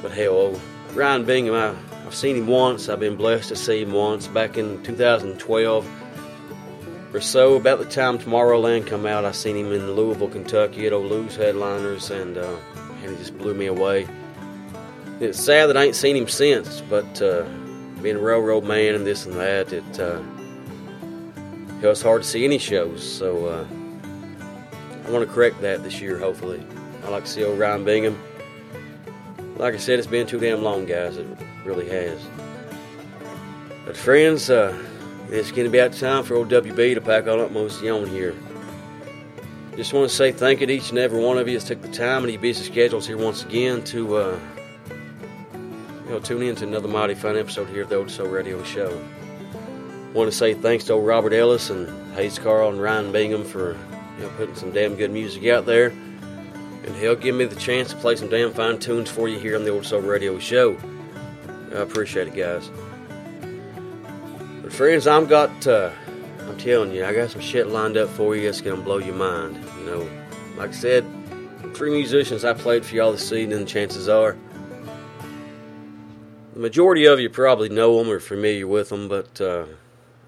But 0.02 0.12
hell, 0.12 0.34
oh, 0.34 0.60
Ryan 0.94 1.24
Bingham, 1.24 1.54
I, 1.54 1.74
I've 2.06 2.14
seen 2.14 2.36
him 2.36 2.46
once. 2.46 2.88
I've 2.88 3.00
been 3.00 3.16
blessed 3.16 3.48
to 3.50 3.56
see 3.56 3.82
him 3.82 3.92
once 3.92 4.26
back 4.26 4.56
in 4.56 4.82
2012 4.82 5.88
or 7.12 7.20
so. 7.20 7.54
About 7.54 7.78
the 7.78 7.84
time 7.84 8.18
Tomorrowland 8.18 8.86
come 8.86 9.06
out, 9.06 9.24
I 9.24 9.32
seen 9.32 9.56
him 9.56 9.72
in 9.72 9.92
Louisville, 9.92 10.28
Kentucky 10.28 10.86
at 10.86 10.92
old 10.92 11.10
Lou's 11.10 11.36
Headliners, 11.36 12.10
and 12.10 12.38
uh, 12.38 12.56
and 13.02 13.10
he 13.10 13.16
just 13.16 13.36
blew 13.36 13.54
me 13.54 13.66
away. 13.66 14.08
It's 15.20 15.38
sad 15.38 15.66
that 15.66 15.76
I 15.76 15.84
ain't 15.84 15.96
seen 15.96 16.16
him 16.16 16.28
since, 16.28 16.80
but 16.80 17.20
uh, 17.20 17.42
being 18.00 18.16
a 18.16 18.20
railroad 18.20 18.64
man 18.64 18.94
and 18.94 19.06
this 19.06 19.26
and 19.26 19.34
that, 19.36 19.72
it 19.72 20.00
uh, 20.00 20.22
know, 21.82 21.90
it's 21.90 22.02
hard 22.02 22.22
to 22.22 22.28
see 22.28 22.44
any 22.44 22.58
shows. 22.58 23.02
So 23.02 23.46
uh, 23.46 23.64
I 25.06 25.10
want 25.10 25.26
to 25.26 25.32
correct 25.32 25.60
that 25.62 25.82
this 25.82 26.00
year, 26.00 26.18
hopefully. 26.18 26.62
I 27.04 27.08
like 27.08 27.24
to 27.24 27.30
see 27.30 27.44
old 27.44 27.58
Ryan 27.58 27.84
Bingham. 27.84 28.22
Like 29.56 29.74
I 29.74 29.78
said, 29.78 29.98
it's 29.98 30.08
been 30.08 30.26
too 30.26 30.40
damn 30.40 30.62
long, 30.62 30.86
guys. 30.86 31.16
It 31.16 31.26
really 31.64 31.88
has. 31.88 32.20
But 33.84 33.96
friends, 33.96 34.50
uh, 34.50 34.76
it's 35.30 35.50
going 35.50 35.64
to 35.64 35.70
be 35.70 35.80
out 35.80 35.92
time 35.92 36.24
for 36.24 36.34
old 36.34 36.48
WB 36.48 36.94
to 36.94 37.00
pack 37.00 37.26
on 37.26 37.40
up 37.40 37.50
most 37.50 37.84
on 37.84 38.06
here. 38.06 38.34
Just 39.76 39.92
want 39.92 40.10
to 40.10 40.14
say 40.14 40.32
thank 40.32 40.60
you 40.60 40.66
to 40.66 40.72
each 40.72 40.90
and 40.90 40.98
every 40.98 41.22
one 41.22 41.38
of 41.38 41.48
you 41.48 41.58
that 41.58 41.66
took 41.66 41.80
the 41.80 41.88
time 41.88 42.24
and 42.24 42.32
your 42.32 42.42
busy 42.42 42.64
schedules 42.64 43.06
here 43.06 43.16
once 43.16 43.44
again 43.44 43.82
to 43.84 44.16
uh, 44.16 44.38
you 46.04 46.10
know 46.10 46.18
tune 46.18 46.42
in 46.42 46.56
to 46.56 46.64
another 46.66 46.88
mighty 46.88 47.14
fun 47.14 47.36
episode 47.36 47.68
here 47.68 47.82
of 47.82 47.88
the 47.88 47.96
Old 47.96 48.10
Soul 48.10 48.28
Radio 48.28 48.62
Show. 48.64 48.90
Want 50.12 50.30
to 50.30 50.36
say 50.36 50.54
thanks 50.54 50.84
to 50.84 50.94
old 50.94 51.06
Robert 51.06 51.32
Ellis 51.32 51.70
and 51.70 51.88
Hayes 52.14 52.38
Carll 52.38 52.70
and 52.70 52.82
Ryan 52.82 53.12
Bingham 53.12 53.44
for 53.44 53.78
you 54.20 54.26
know 54.26 54.32
putting 54.36 54.54
some 54.54 54.70
damn 54.70 54.96
good 54.96 55.10
music 55.10 55.46
out 55.46 55.64
there, 55.64 55.86
and 55.86 56.96
hell, 56.96 57.16
give 57.16 57.34
me 57.34 57.46
the 57.46 57.56
chance 57.56 57.88
to 57.90 57.96
play 57.96 58.16
some 58.16 58.28
damn 58.28 58.52
fine 58.52 58.78
tunes 58.78 59.10
for 59.10 59.28
you 59.28 59.38
here 59.38 59.56
on 59.56 59.64
the 59.64 59.70
Old 59.70 59.86
Soul 59.86 60.02
Radio 60.02 60.38
Show. 60.38 60.76
I 61.72 61.78
appreciate 61.78 62.28
it, 62.28 62.34
guys. 62.34 62.70
But 64.62 64.72
friends, 64.72 65.06
I'm 65.06 65.26
got. 65.26 65.66
Uh, 65.66 65.90
I'm 66.40 66.58
telling 66.58 66.92
you, 66.92 67.04
I 67.04 67.14
got 67.14 67.30
some 67.30 67.40
shit 67.40 67.68
lined 67.68 67.96
up 67.96 68.10
for 68.10 68.36
you 68.36 68.42
that's 68.42 68.60
gonna 68.60 68.82
blow 68.82 68.98
your 68.98 69.14
mind. 69.14 69.56
You 69.78 69.86
know, 69.86 70.10
like 70.56 70.70
I 70.70 70.72
said, 70.72 71.06
three 71.74 71.90
musicians 71.90 72.44
I 72.44 72.52
played 72.52 72.84
for 72.84 72.96
y'all 72.96 73.12
this 73.12 73.32
evening. 73.32 73.64
Chances 73.64 74.06
are, 74.06 74.36
the 76.52 76.60
majority 76.60 77.06
of 77.06 77.20
you 77.20 77.30
probably 77.30 77.70
know 77.70 77.96
them 77.96 78.10
or 78.10 78.20
familiar 78.20 78.66
with 78.66 78.90
them, 78.90 79.08
but 79.08 79.40
uh, 79.40 79.64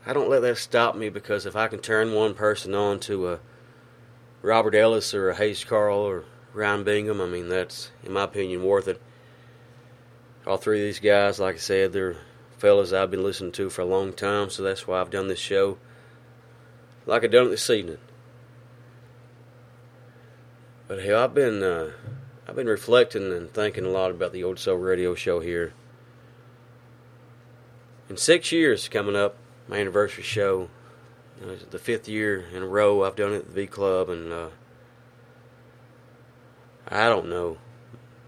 I 0.06 0.14
don't 0.14 0.30
let 0.30 0.40
that 0.40 0.56
stop 0.56 0.96
me 0.96 1.10
because 1.10 1.44
if 1.44 1.56
I 1.56 1.68
can 1.68 1.80
turn 1.80 2.14
one 2.14 2.32
person 2.32 2.74
on 2.74 2.98
to 3.00 3.28
a 3.28 3.40
Robert 4.42 4.74
Ellis 4.74 5.14
or 5.14 5.32
Hayes 5.32 5.64
Carll 5.64 6.00
or 6.00 6.24
Ryan 6.52 6.84
Bingham, 6.84 7.20
I 7.20 7.26
mean 7.26 7.48
that's, 7.48 7.90
in 8.02 8.12
my 8.12 8.24
opinion, 8.24 8.64
worth 8.64 8.88
it. 8.88 9.00
All 10.46 10.56
three 10.56 10.80
of 10.80 10.84
these 10.84 11.00
guys, 11.00 11.38
like 11.38 11.54
I 11.54 11.58
said, 11.58 11.92
they're 11.92 12.16
fellas 12.58 12.92
I've 12.92 13.10
been 13.10 13.22
listening 13.22 13.52
to 13.52 13.70
for 13.70 13.82
a 13.82 13.86
long 13.86 14.12
time, 14.12 14.50
so 14.50 14.62
that's 14.62 14.86
why 14.86 15.00
I've 15.00 15.10
done 15.10 15.28
this 15.28 15.38
show 15.38 15.78
like 17.06 17.24
I've 17.24 17.30
done 17.30 17.46
it 17.46 17.50
this 17.50 17.70
evening. 17.70 17.98
But 20.88 21.02
hell, 21.02 21.22
I've 21.22 21.34
been 21.34 21.62
uh, 21.62 21.90
I've 22.46 22.56
been 22.56 22.66
reflecting 22.66 23.32
and 23.32 23.52
thinking 23.52 23.84
a 23.84 23.90
lot 23.90 24.10
about 24.10 24.32
the 24.32 24.44
old 24.44 24.58
soul 24.58 24.76
radio 24.76 25.14
show 25.14 25.40
here. 25.40 25.72
In 28.08 28.16
six 28.16 28.52
years 28.52 28.88
coming 28.88 29.16
up, 29.16 29.36
my 29.68 29.78
anniversary 29.78 30.22
show, 30.22 30.68
know, 31.46 31.52
it's 31.52 31.64
the 31.64 31.78
fifth 31.78 32.08
year 32.08 32.44
in 32.52 32.62
a 32.62 32.66
row 32.66 33.04
I've 33.04 33.16
done 33.16 33.32
it 33.32 33.38
at 33.38 33.46
the 33.46 33.52
V 33.52 33.66
Club, 33.66 34.08
and 34.08 34.32
uh, 34.32 34.48
I 36.88 37.08
don't 37.08 37.28
know. 37.28 37.58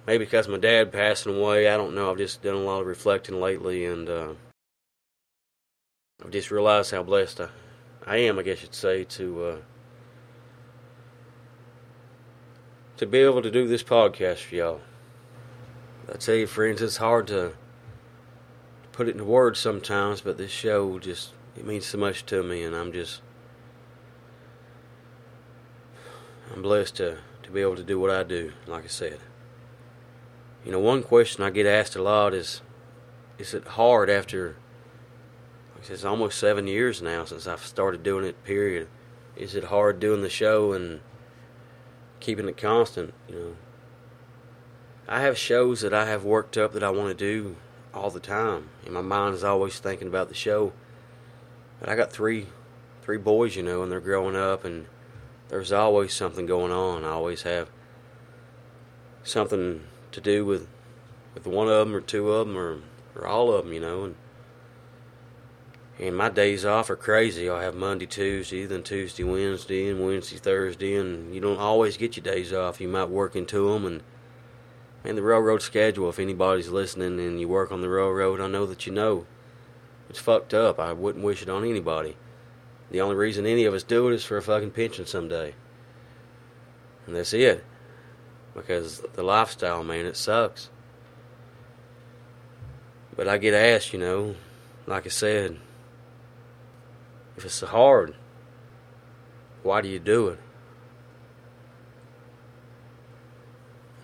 Maybe 0.06 0.24
because 0.24 0.48
my 0.48 0.58
dad 0.58 0.92
passing 0.92 1.36
away, 1.36 1.68
I 1.68 1.76
don't 1.76 1.94
know. 1.94 2.10
I've 2.10 2.18
just 2.18 2.42
done 2.42 2.54
a 2.54 2.58
lot 2.58 2.80
of 2.80 2.86
reflecting 2.86 3.40
lately, 3.40 3.86
and 3.86 4.08
uh, 4.08 4.32
I've 6.22 6.30
just 6.30 6.50
realized 6.50 6.90
how 6.90 7.02
blessed 7.02 7.40
I, 7.40 7.48
I 8.06 8.16
am, 8.18 8.38
I 8.38 8.42
guess 8.42 8.62
you'd 8.62 8.74
say, 8.74 9.04
to 9.04 9.44
uh, 9.44 9.56
to 12.98 13.06
be 13.06 13.18
able 13.18 13.42
to 13.42 13.50
do 13.50 13.66
this 13.66 13.82
podcast 13.82 14.38
for 14.38 14.54
y'all. 14.54 14.80
I 16.12 16.16
tell 16.16 16.34
you, 16.34 16.46
friends, 16.46 16.82
it's 16.82 16.98
hard 16.98 17.26
to 17.28 17.54
put 18.92 19.08
it 19.08 19.12
into 19.12 19.24
words 19.24 19.58
sometimes, 19.58 20.20
but 20.20 20.36
this 20.36 20.50
show 20.50 20.98
just 20.98 21.32
it 21.56 21.64
means 21.64 21.86
so 21.86 21.98
much 21.98 22.26
to 22.26 22.42
me, 22.42 22.62
and 22.62 22.74
I'm 22.74 22.92
just 22.92 23.20
I'm 26.52 26.62
blessed 26.62 26.96
to 26.96 27.18
to 27.42 27.50
be 27.50 27.60
able 27.60 27.76
to 27.76 27.84
do 27.84 28.00
what 28.00 28.10
I 28.10 28.22
do. 28.22 28.52
Like 28.66 28.84
I 28.84 28.88
said, 28.88 29.20
you 30.64 30.72
know, 30.72 30.80
one 30.80 31.02
question 31.02 31.44
I 31.44 31.50
get 31.50 31.66
asked 31.66 31.94
a 31.94 32.02
lot 32.02 32.34
is, 32.34 32.62
is 33.38 33.54
it 33.54 33.66
hard 33.68 34.08
after? 34.08 34.56
Like 35.74 35.84
I 35.84 35.86
said, 35.88 35.94
it's 35.94 36.04
almost 36.04 36.38
seven 36.38 36.66
years 36.66 37.02
now 37.02 37.24
since 37.24 37.46
I've 37.46 37.64
started 37.64 38.02
doing 38.02 38.24
it. 38.24 38.42
Period. 38.44 38.88
Is 39.36 39.54
it 39.54 39.64
hard 39.64 40.00
doing 40.00 40.22
the 40.22 40.30
show 40.30 40.72
and 40.72 41.00
keeping 42.20 42.48
it 42.48 42.56
constant? 42.56 43.12
You 43.28 43.34
know, 43.34 43.56
I 45.06 45.20
have 45.20 45.36
shows 45.36 45.82
that 45.82 45.92
I 45.92 46.06
have 46.06 46.24
worked 46.24 46.56
up 46.56 46.72
that 46.72 46.82
I 46.82 46.90
want 46.90 47.08
to 47.08 47.14
do 47.14 47.56
all 47.92 48.10
the 48.10 48.20
time, 48.20 48.70
and 48.84 48.94
my 48.94 49.02
mind 49.02 49.34
is 49.34 49.44
always 49.44 49.78
thinking 49.78 50.08
about 50.08 50.28
the 50.28 50.34
show. 50.34 50.72
But 51.84 51.92
I 51.92 51.96
got 51.96 52.10
three, 52.10 52.46
three 53.02 53.18
boys, 53.18 53.56
you 53.56 53.62
know, 53.62 53.82
and 53.82 53.92
they're 53.92 54.00
growing 54.00 54.34
up, 54.34 54.64
and 54.64 54.86
there's 55.50 55.70
always 55.70 56.14
something 56.14 56.46
going 56.46 56.72
on. 56.72 57.04
I 57.04 57.10
always 57.10 57.42
have 57.42 57.68
something 59.22 59.82
to 60.12 60.20
do 60.22 60.46
with 60.46 60.66
with 61.34 61.46
one 61.46 61.68
of 61.68 61.86
them 61.86 61.94
or 61.94 62.00
two 62.00 62.32
of 62.32 62.46
them 62.46 62.56
or 62.56 62.80
or 63.14 63.26
all 63.26 63.52
of 63.52 63.64
them, 63.64 63.74
you 63.74 63.80
know, 63.80 64.04
and 64.04 64.14
and 65.98 66.16
my 66.16 66.30
days 66.30 66.64
off 66.64 66.88
are 66.88 66.96
crazy. 66.96 67.50
I'll 67.50 67.60
have 67.60 67.74
Monday, 67.74 68.06
Tuesday, 68.06 68.64
then 68.64 68.82
Tuesday, 68.82 69.22
Wednesday, 69.22 69.86
and 69.90 70.02
Wednesday, 70.02 70.38
Thursday, 70.38 70.96
and 70.96 71.34
you 71.34 71.40
don't 71.42 71.58
always 71.58 71.98
get 71.98 72.16
your 72.16 72.24
days 72.24 72.50
off. 72.50 72.80
You 72.80 72.88
might 72.88 73.10
work 73.10 73.36
into 73.36 73.70
them, 73.70 73.84
and 73.84 74.02
and 75.04 75.18
the 75.18 75.22
railroad 75.22 75.60
schedule. 75.60 76.08
If 76.08 76.18
anybody's 76.18 76.70
listening 76.70 77.20
and 77.20 77.38
you 77.38 77.46
work 77.46 77.70
on 77.70 77.82
the 77.82 77.90
railroad, 77.90 78.40
I 78.40 78.46
know 78.46 78.64
that 78.64 78.86
you 78.86 78.92
know 78.94 79.26
it's 80.08 80.18
fucked 80.18 80.54
up. 80.54 80.78
I 80.78 80.92
wouldn't 80.92 81.24
wish 81.24 81.42
it 81.42 81.48
on 81.48 81.64
anybody. 81.64 82.16
The 82.90 83.00
only 83.00 83.16
reason 83.16 83.46
any 83.46 83.64
of 83.64 83.74
us 83.74 83.82
do 83.82 84.08
it 84.08 84.14
is 84.14 84.24
for 84.24 84.36
a 84.36 84.42
fucking 84.42 84.70
pension 84.72 85.06
someday, 85.06 85.54
and 87.06 87.16
that's 87.16 87.32
it. 87.32 87.64
Because 88.54 89.02
the 89.14 89.22
lifestyle, 89.22 89.82
man, 89.82 90.06
it 90.06 90.16
sucks. 90.16 90.70
But 93.16 93.26
I 93.26 93.38
get 93.38 93.54
asked, 93.54 93.92
you 93.92 93.98
know, 93.98 94.36
like 94.86 95.06
I 95.06 95.08
said, 95.08 95.58
if 97.36 97.44
it's 97.44 97.54
so 97.54 97.66
hard, 97.66 98.14
why 99.62 99.80
do 99.80 99.88
you 99.88 99.98
do 99.98 100.28
it? 100.28 100.38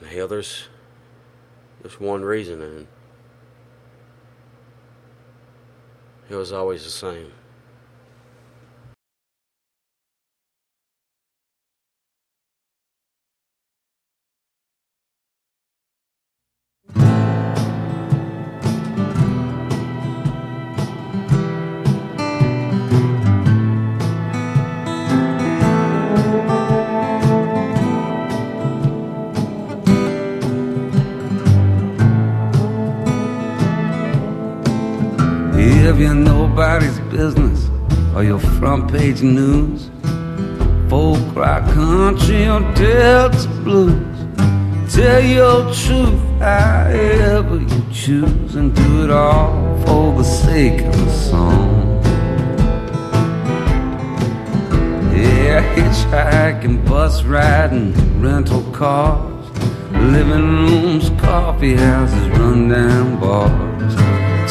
And 0.00 0.08
hell, 0.08 0.26
there's 0.26 0.68
there's 1.82 2.00
one 2.00 2.22
reason, 2.22 2.62
and 2.62 2.86
it 6.30 6.36
was 6.36 6.52
always 6.52 6.84
the 6.84 6.90
same. 6.90 7.32
Nobody's 36.60 36.98
business 37.08 37.70
or 38.14 38.22
your 38.22 38.38
front 38.38 38.92
page 38.92 39.22
news, 39.22 39.88
folk 40.90 41.34
rock 41.34 41.64
country 41.72 42.46
or 42.46 42.60
Delta 42.74 43.48
blues, 43.64 44.18
tell 44.94 45.24
your 45.24 45.72
truth 45.72 46.20
however 46.38 47.56
you 47.56 47.82
choose 47.90 48.56
and 48.56 48.74
do 48.76 49.04
it 49.04 49.10
all 49.10 49.50
for 49.86 50.12
the 50.18 50.22
sake 50.22 50.82
of 50.82 50.92
the 50.92 51.10
song. 51.10 52.02
Yeah, 55.16 55.62
hitchhiking, 55.76 56.86
bus 56.86 57.22
riding, 57.22 58.20
rental 58.20 58.64
cars, 58.72 59.48
living 59.92 60.66
rooms, 60.66 61.08
coffee 61.22 61.74
houses, 61.74 62.28
rundown 62.38 63.18
bars. 63.18 64.09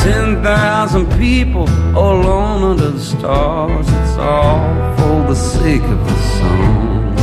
Ten 0.09 0.41
thousand 0.41 1.05
people 1.19 1.69
all 1.95 2.15
alone 2.21 2.61
under 2.71 2.89
the 2.89 2.99
stars. 2.99 3.85
It's 3.87 4.17
all 4.17 4.59
for 4.97 5.17
the 5.31 5.35
sake 5.35 5.83
of 5.83 5.99
the 6.09 6.17
song. 6.37 7.15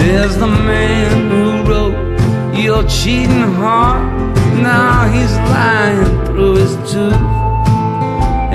There's 0.00 0.36
the 0.38 0.48
man 0.48 1.10
who 1.30 1.44
wrote 1.68 1.98
your 2.58 2.82
cheating 2.88 3.48
heart. 3.62 4.02
Now 4.60 5.06
he's 5.14 5.34
lying 5.54 6.26
through 6.26 6.54
his 6.62 6.74
tooth, 6.90 7.26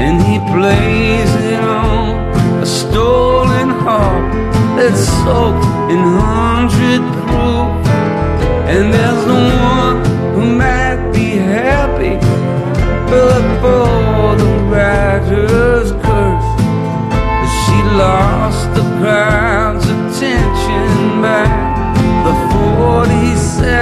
and 0.04 0.16
he 0.30 0.36
plays 0.54 1.32
it 1.50 1.64
on 1.64 2.10
a 2.62 2.66
stolen 2.66 3.70
harp 3.70 4.34
that's 4.76 5.06
soaked 5.24 5.66
in 5.94 6.02
hundred 6.28 7.02
proof. 7.24 7.72
And 8.74 8.94
there's 8.94 9.24
the 9.32 9.35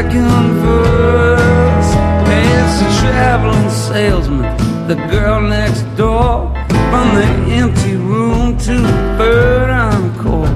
42nd 0.03 0.49
verse. 0.61 1.93
It's 2.29 2.81
a 2.81 3.01
traveling 3.01 3.69
salesman, 3.69 4.87
the 4.87 4.95
girl 5.09 5.41
next 5.41 5.83
door, 5.95 6.53
from 6.89 7.15
the 7.15 7.25
empty 7.53 7.95
room 7.95 8.57
to 8.59 8.73
the 8.73 9.17
third 9.17 9.69
encore. 9.69 10.47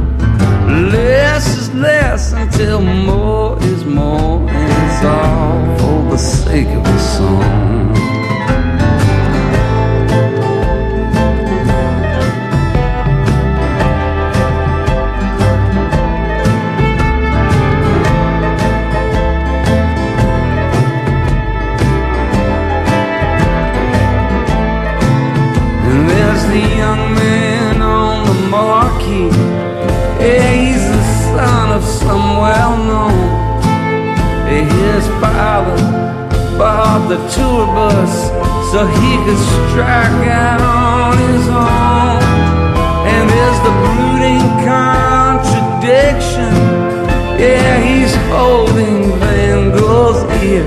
Less 0.91 1.57
is 1.57 1.73
less 1.73 2.33
until 2.33 2.81
more 2.81 3.61
is 3.63 3.85
more, 3.85 4.39
and 4.49 4.91
it's 4.91 5.05
all 5.05 5.77
for 5.77 6.11
the 6.11 6.17
sake 6.17 6.67
of 6.67 6.83
the 6.83 6.99
song. 6.99 7.57
His 34.97 35.07
father 35.21 35.77
bought 36.57 37.05
the 37.07 37.19
tour 37.35 37.65
bus 37.77 38.13
so 38.71 38.79
he 38.99 39.11
could 39.25 39.41
strike 39.53 40.25
out 40.27 40.61
on 40.61 41.13
his 41.29 41.45
own. 41.47 42.21
And 43.13 43.29
there's 43.29 43.59
the 43.67 43.73
brooding 43.83 44.45
contradiction. 44.65 46.53
Yeah, 47.37 47.77
he's 47.87 48.13
holding 48.33 48.97
Van 49.19 49.61
Gogh's 49.77 50.21
ear. 50.43 50.65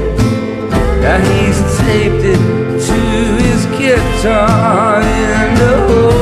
Now 1.03 1.19
he's 1.31 1.59
taped 1.83 2.25
it 2.35 2.43
to 2.87 3.01
his 3.43 3.61
guitar 3.81 5.03
in 5.03 5.55
the 5.59 5.75
hope 5.89 6.20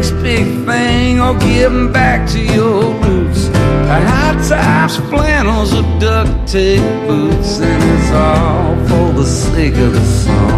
next 0.00 0.12
big 0.22 0.46
thing 0.64 1.20
or 1.20 1.38
giving 1.38 1.92
back 1.92 2.26
to 2.26 2.40
your 2.40 2.94
roots. 3.04 3.48
The 3.48 4.00
high 4.08 4.48
tops, 4.48 4.96
flannels, 5.10 5.74
or 5.74 5.82
duct 6.00 6.48
tape 6.48 6.80
boots, 7.06 7.60
and 7.60 7.82
it's 7.92 8.10
all 8.12 8.76
for 8.88 9.12
the 9.18 9.26
sake 9.26 9.74
of 9.74 9.92
the 9.92 10.00
song. 10.00 10.49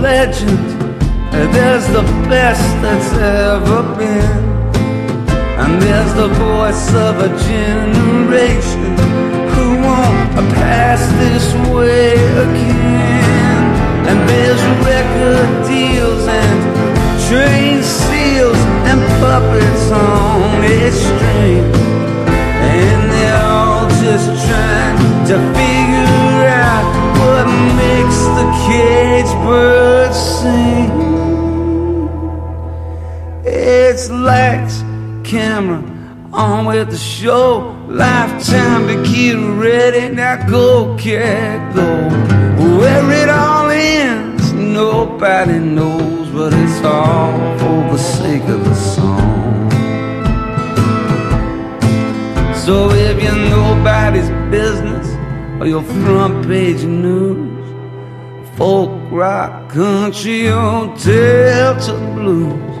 Legend, 0.00 0.58
and 1.34 1.54
there's 1.54 1.86
the 1.88 2.02
best 2.28 2.64
that's 2.82 3.12
ever 3.18 3.82
been. 3.96 4.50
And 5.60 5.80
there's 5.82 6.14
the 6.14 6.28
voice 6.28 6.88
of 6.94 7.20
a 7.20 7.28
generation 7.48 8.96
who 9.52 9.66
won't 9.86 10.32
pass 10.56 11.00
this 11.20 11.46
way 11.70 12.14
again. 12.46 13.62
And 14.08 14.18
there's 14.28 14.62
record 14.88 15.48
deals 15.68 16.24
and 16.26 16.58
train 17.28 17.82
seals 17.82 18.60
and 18.88 19.00
puppets 19.20 19.86
on 19.92 20.64
a 20.64 20.90
string. 20.90 21.64
And 22.72 23.02
they're 23.12 23.44
all 23.44 23.88
just 24.00 24.28
trying 24.48 24.98
to 25.30 25.36
figure 25.54 26.48
out 26.48 26.84
what 27.20 27.46
makes 27.76 28.18
the 28.38 28.46
cage 28.66 29.32
bird 29.44 29.99
sing. 30.40 30.90
It's 33.44 34.08
lights, 34.10 34.80
camera, 35.22 35.82
on 36.32 36.66
with 36.66 36.90
the 36.90 36.96
show. 36.96 37.76
Lifetime 37.88 38.86
to 38.88 38.96
get 39.10 39.36
ready. 39.66 40.14
Now 40.14 40.36
go, 40.48 40.96
cat, 40.96 41.74
go. 41.74 41.88
Where 42.78 43.10
it 43.22 43.28
all 43.28 43.68
ends, 43.70 44.52
nobody 44.52 45.58
knows, 45.58 46.28
but 46.30 46.52
it's 46.54 46.84
all 46.84 47.58
for 47.58 47.78
the 47.92 47.98
sake 47.98 48.46
of 48.56 48.64
the 48.64 48.74
song. 48.74 49.70
So 52.64 52.90
if 52.90 53.22
you're 53.22 53.42
nobody's 53.58 54.30
business 54.50 55.06
or 55.60 55.66
your 55.66 55.82
front 55.82 56.46
page 56.46 56.84
news, 56.84 57.49
folk 58.60 58.90
rock, 59.10 59.70
country, 59.70 60.50
or 60.50 60.94
Delta 61.02 61.94
blues. 62.14 62.76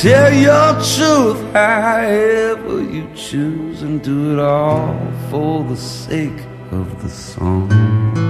Tell 0.00 0.32
your 0.32 0.72
truth 0.92 1.52
however 1.52 2.80
you 2.82 3.06
choose 3.14 3.82
and 3.82 4.02
do 4.02 4.32
it 4.32 4.38
all 4.38 4.96
for 5.30 5.62
the 5.64 5.76
sake 5.76 6.40
of 6.72 7.02
the 7.02 7.10
song. 7.10 8.27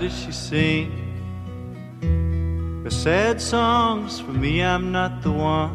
Does 0.00 0.16
she 0.16 0.30
sing 0.30 0.92
her 2.84 2.90
sad 2.90 3.40
songs? 3.40 4.20
For 4.20 4.30
me, 4.30 4.62
I'm 4.62 4.92
not 4.92 5.22
the 5.22 5.32
one 5.32 5.74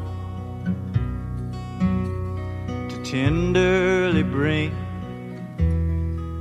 to 2.89 3.03
tenderly 3.03 4.23
bring 4.23 4.71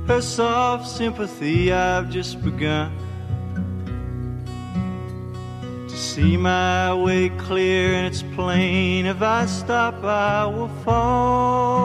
her 0.07 0.21
soft 0.21 0.87
sympathy. 0.87 1.73
I've 1.73 2.09
just 2.09 2.41
begun 2.41 2.89
to 5.89 5.97
see 5.97 6.37
my 6.37 6.93
way 6.93 7.27
clear, 7.37 7.95
and 7.95 8.07
it's 8.07 8.23
plain 8.33 9.07
if 9.07 9.21
I 9.21 9.45
stop, 9.45 10.01
I 10.05 10.45
will 10.45 10.69
fall. 10.85 11.82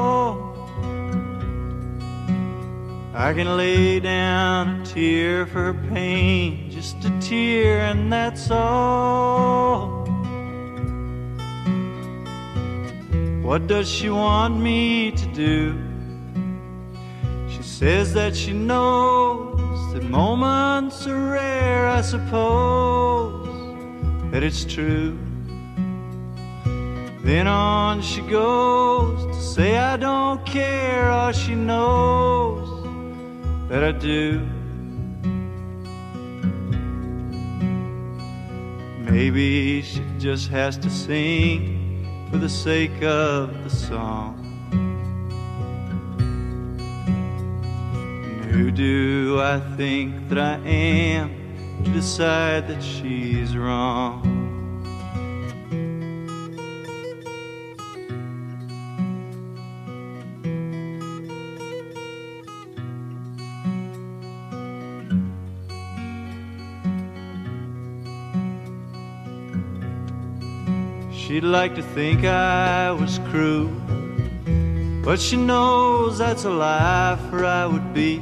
I 3.21 3.35
can 3.35 3.57
lay 3.57 3.99
down 3.99 4.83
a 4.83 4.87
tear 4.87 5.45
for 5.45 5.75
pain, 5.93 6.71
just 6.71 7.05
a 7.05 7.11
tear, 7.19 7.81
and 7.81 8.13
that's 8.13 8.49
all. 8.49 10.07
What 13.43 13.67
does 13.67 13.89
she 13.89 14.09
want 14.09 14.61
me 14.61 15.11
to 15.11 15.27
do? 15.35 15.77
She 17.49 17.65
says 17.65 18.15
that 18.15 18.37
she 18.37 18.53
knows 18.53 19.95
that 19.95 20.05
moments 20.05 21.05
are 21.09 21.31
rare, 21.33 21.89
I 21.89 22.03
suppose 22.03 23.49
that 24.31 24.45
it's 24.45 24.65
true. 24.65 25.19
Then 27.25 27.49
on 27.49 28.01
she 28.01 28.21
goes 28.21 29.27
to 29.27 29.43
say 29.43 29.77
I 29.77 29.97
don't 29.97 30.47
care, 30.47 31.11
all 31.11 31.33
she 31.33 31.57
knows 31.57 32.78
that 33.69 33.85
I 33.85 33.93
do. 33.93 34.41
Maybe 39.11 39.83
she 39.83 40.03
just 40.19 40.49
has 40.49 40.79
to 40.79 40.89
sing 40.89 42.29
for 42.31 42.39
the 42.39 42.49
sake 42.49 43.03
of 43.03 43.65
the 43.65 43.71
song. 43.71 44.45
And 48.25 48.45
who 48.51 48.71
do 48.71 49.39
I 49.41 49.61
think 49.77 50.29
that 50.31 50.39
I 50.39 50.59
am 50.67 51.85
to 51.85 51.91
decide 51.91 52.69
that 52.69 52.83
she's 52.83 53.55
wrong? 53.55 54.28
She'd 71.39 71.45
like 71.45 71.77
to 71.77 71.83
think 71.83 72.25
I 72.25 72.91
was 72.91 73.21
cruel, 73.31 73.71
but 75.05 75.21
she 75.21 75.37
knows 75.37 76.19
that's 76.19 76.43
a 76.43 76.51
lie, 76.51 77.17
for 77.31 77.45
I 77.45 77.65
would 77.65 77.95
be 77.95 78.19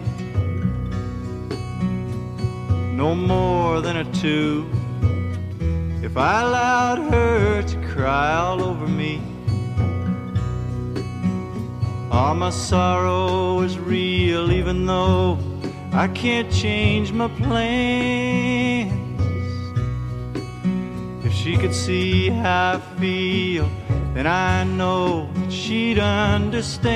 no 2.93 3.14
more 3.14 3.80
than 3.80 3.97
a 3.97 4.05
two 4.12 4.68
if 6.02 6.14
I 6.18 6.43
allowed 6.43 6.98
her 7.10 7.62
to 7.62 7.76
cry 7.86 8.34
all 8.34 8.62
over 8.62 8.86
me. 8.86 9.22
All 12.10 12.34
my 12.34 12.51
sorrow 12.51 13.62
is 13.62 13.78
real, 13.78 14.52
even 14.52 14.84
though 14.84 15.38
I 15.94 16.09
can't 16.09 16.52
change 16.52 17.12
my 17.12 17.28
plans. 17.28 18.76
Could 21.60 21.74
see 21.74 22.28
how 22.28 22.74
I 22.74 22.78
feel, 23.00 23.68
then 24.14 24.26
I 24.26 24.62
know 24.64 25.28
that 25.32 25.50
she'd 25.50 25.98
understand. 25.98 26.94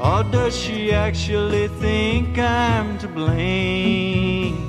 Or 0.00 0.22
does 0.22 0.56
she 0.56 0.92
actually 0.92 1.68
think 1.68 2.38
I'm 2.38 2.96
to 2.98 3.08
blame? 3.08 4.68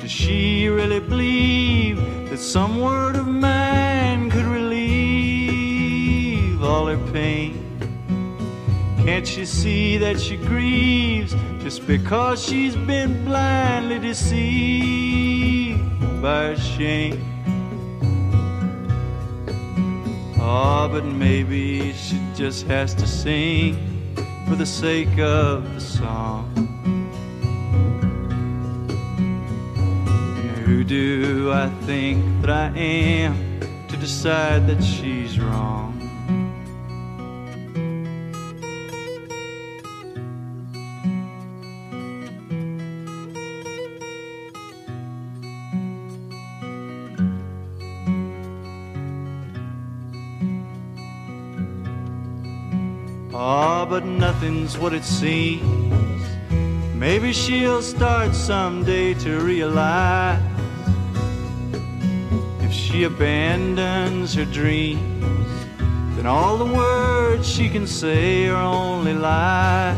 Does 0.00 0.12
she 0.12 0.68
really 0.68 1.00
believe 1.00 1.98
that 2.30 2.38
some 2.38 2.80
word 2.80 3.16
of 3.16 3.26
mine 3.26 4.30
could 4.30 4.46
relieve 4.46 5.02
all 6.62 6.86
her 6.86 6.96
pain? 7.12 7.47
Can't 9.08 9.26
she 9.26 9.46
see 9.46 9.96
that 9.96 10.20
she 10.20 10.36
grieves 10.36 11.34
just 11.60 11.86
because 11.86 12.44
she's 12.44 12.76
been 12.76 13.24
blindly 13.24 13.98
deceived 13.98 15.80
by 16.20 16.54
shame? 16.56 17.18
Oh, 20.36 20.42
ah, 20.42 20.88
but 20.92 21.06
maybe 21.06 21.94
she 21.94 22.20
just 22.34 22.66
has 22.66 22.94
to 22.96 23.06
sing 23.06 23.78
for 24.46 24.56
the 24.56 24.66
sake 24.66 25.18
of 25.18 25.64
the 25.74 25.80
song. 25.80 26.52
And 30.36 30.58
who 30.66 30.84
do 30.84 31.50
I 31.50 31.70
think 31.86 32.42
that 32.42 32.50
I 32.50 32.78
am 32.78 33.58
to 33.88 33.96
decide 33.96 34.66
that 34.66 34.84
she's 34.84 35.40
wrong? 35.40 35.87
Ah, 53.34 53.84
but 53.84 54.06
nothing's 54.06 54.78
what 54.78 54.94
it 54.94 55.04
seems. 55.04 56.24
Maybe 56.94 57.32
she'll 57.32 57.82
start 57.82 58.34
someday 58.34 59.12
to 59.14 59.40
realize 59.40 60.42
if 62.60 62.72
she 62.72 63.04
abandons 63.04 64.34
her 64.34 64.46
dreams, 64.46 65.46
then 66.16 66.26
all 66.26 66.56
the 66.56 66.72
words 66.72 67.46
she 67.46 67.68
can 67.68 67.86
say 67.86 68.48
are 68.48 68.62
only 68.62 69.12
lies. 69.12 69.96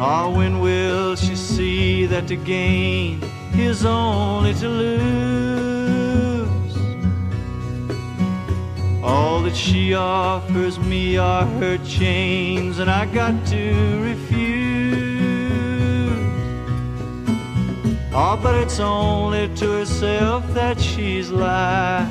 Ah, 0.00 0.28
when 0.28 0.58
will 0.58 1.14
she 1.14 1.36
see 1.36 2.06
that 2.06 2.26
to 2.26 2.34
gain 2.34 3.22
is 3.54 3.84
only 3.84 4.52
to 4.54 4.68
lose? 4.68 5.61
All 9.12 9.42
that 9.42 9.54
she 9.54 9.92
offers 9.92 10.78
me 10.78 11.18
are 11.18 11.44
her 11.60 11.76
chains, 11.84 12.78
and 12.78 12.90
I 12.90 13.04
got 13.04 13.34
to 13.48 13.64
refuse. 14.00 14.62
Oh, 18.14 18.40
but 18.42 18.54
it's 18.54 18.80
only 18.80 19.54
to 19.56 19.70
herself 19.80 20.42
that 20.54 20.80
she's 20.80 21.28
lied. 21.28 22.10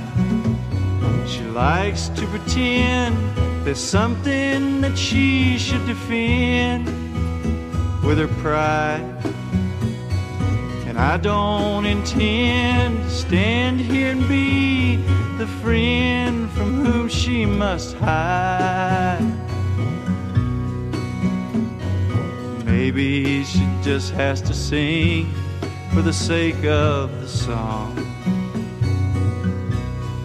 She 1.27 1.41
likes 1.41 2.09
to 2.09 2.27
pretend 2.27 3.17
there's 3.65 3.79
something 3.79 4.81
that 4.81 4.95
she 4.95 5.57
should 5.57 5.85
defend 5.87 6.85
with 8.03 8.19
her 8.19 8.31
pride. 8.43 9.01
And 10.85 10.99
I 10.99 11.17
don't 11.17 11.87
intend 11.87 13.01
to 13.03 13.09
stand 13.09 13.79
here 13.79 14.11
and 14.11 14.27
be 14.27 14.97
the 15.39 15.47
friend 15.63 16.40
from 16.61 16.85
whom 16.85 17.09
she 17.09 17.43
must 17.43 17.95
hide. 17.95 19.19
Maybe 22.63 23.43
she 23.43 23.67
just 23.81 24.13
has 24.13 24.43
to 24.43 24.53
sing 24.53 25.33
for 25.91 26.03
the 26.03 26.13
sake 26.13 26.63
of 26.65 27.19
the 27.19 27.27
song. 27.27 27.97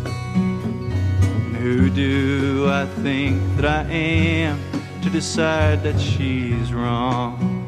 And 0.04 1.56
who 1.56 1.88
do 1.88 2.68
I 2.68 2.84
think 3.02 3.40
that 3.56 3.64
I 3.64 3.90
am 3.90 4.60
to 5.04 5.08
decide 5.08 5.82
that 5.84 5.98
she's 5.98 6.70
wrong? 6.70 7.64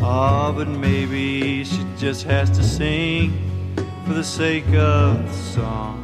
Ah, 0.00 0.50
but 0.50 0.66
maybe 0.66 1.62
she 1.62 1.86
just 1.96 2.24
has 2.24 2.50
to 2.50 2.64
sing 2.64 3.51
for 4.12 4.18
the 4.18 4.24
sake 4.24 4.66
of 4.74 5.26
the 5.26 5.32
song. 5.32 5.98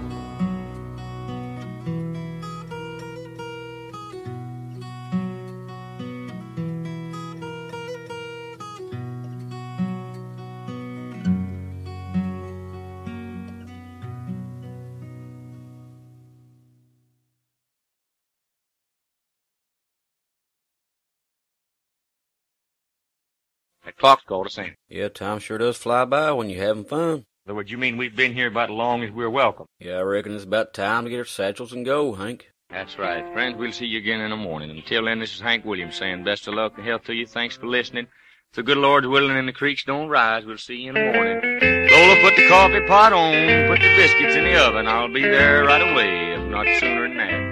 That 23.85 23.97
clock's 23.99 24.25
called 24.25 24.47
us 24.47 24.57
in. 24.57 24.77
Yeah, 24.89 25.09
time 25.09 25.41
sure 25.41 25.59
does 25.59 25.77
fly 25.77 26.07
by 26.07 26.33
when 26.33 26.49
you're 26.49 26.65
having 26.65 26.85
fun. 26.85 27.27
In 27.49 27.53
other 27.53 27.57
words, 27.57 27.71
you 27.71 27.79
mean 27.79 27.97
we've 27.97 28.15
been 28.15 28.35
here 28.35 28.49
about 28.49 28.69
as 28.69 28.75
long 28.75 29.03
as 29.03 29.11
we're 29.11 29.31
welcome? 29.31 29.69
Yeah, 29.81 29.95
I 29.95 30.03
reckon 30.03 30.35
it's 30.35 30.45
about 30.45 30.75
time 30.75 31.05
to 31.05 31.11
get 31.11 31.17
our 31.17 31.25
satchels 31.25 31.73
and 31.73 31.83
go, 31.83 32.13
Hank. 32.13 32.51
That's 32.69 32.99
right. 32.99 33.25
Friends, 33.33 33.57
we'll 33.57 33.73
see 33.73 33.87
you 33.87 33.97
again 33.97 34.21
in 34.21 34.29
the 34.29 34.37
morning. 34.37 34.69
Until 34.69 35.07
then, 35.07 35.19
this 35.19 35.35
is 35.35 35.41
Hank 35.41 35.65
Williams 35.65 35.97
saying 35.97 36.25
best 36.25 36.47
of 36.47 36.53
luck 36.53 36.75
and 36.77 36.87
health 36.87 37.05
to 37.05 37.15
you. 37.15 37.27
Thanks 37.27 37.57
for 37.57 37.67
listening. 37.67 38.05
If 38.51 38.57
the 38.57 38.63
good 38.63 38.77
Lord's 38.77 39.07
willing 39.07 39.35
and 39.35 39.49
the 39.49 39.55
creeks 39.55 39.83
don't 39.85 40.11
rise, 40.11 40.45
we'll 40.45 40.59
see 40.59 40.75
you 40.75 40.91
in 40.91 40.97
the 40.97 41.11
morning. 41.11 41.41
Lola, 41.91 42.21
put 42.21 42.37
the 42.37 42.47
coffee 42.51 42.87
pot 42.87 43.15
on, 43.15 43.67
put 43.67 43.81
the 43.81 43.97
biscuits 43.97 44.35
in 44.35 44.45
the 44.45 44.63
oven. 44.63 44.87
I'll 44.87 45.11
be 45.11 45.23
there 45.23 45.65
right 45.65 45.91
away, 45.91 46.35
if 46.35 46.51
not 46.51 46.67
sooner 46.79 47.09
than 47.09 47.17
that. 47.17 47.48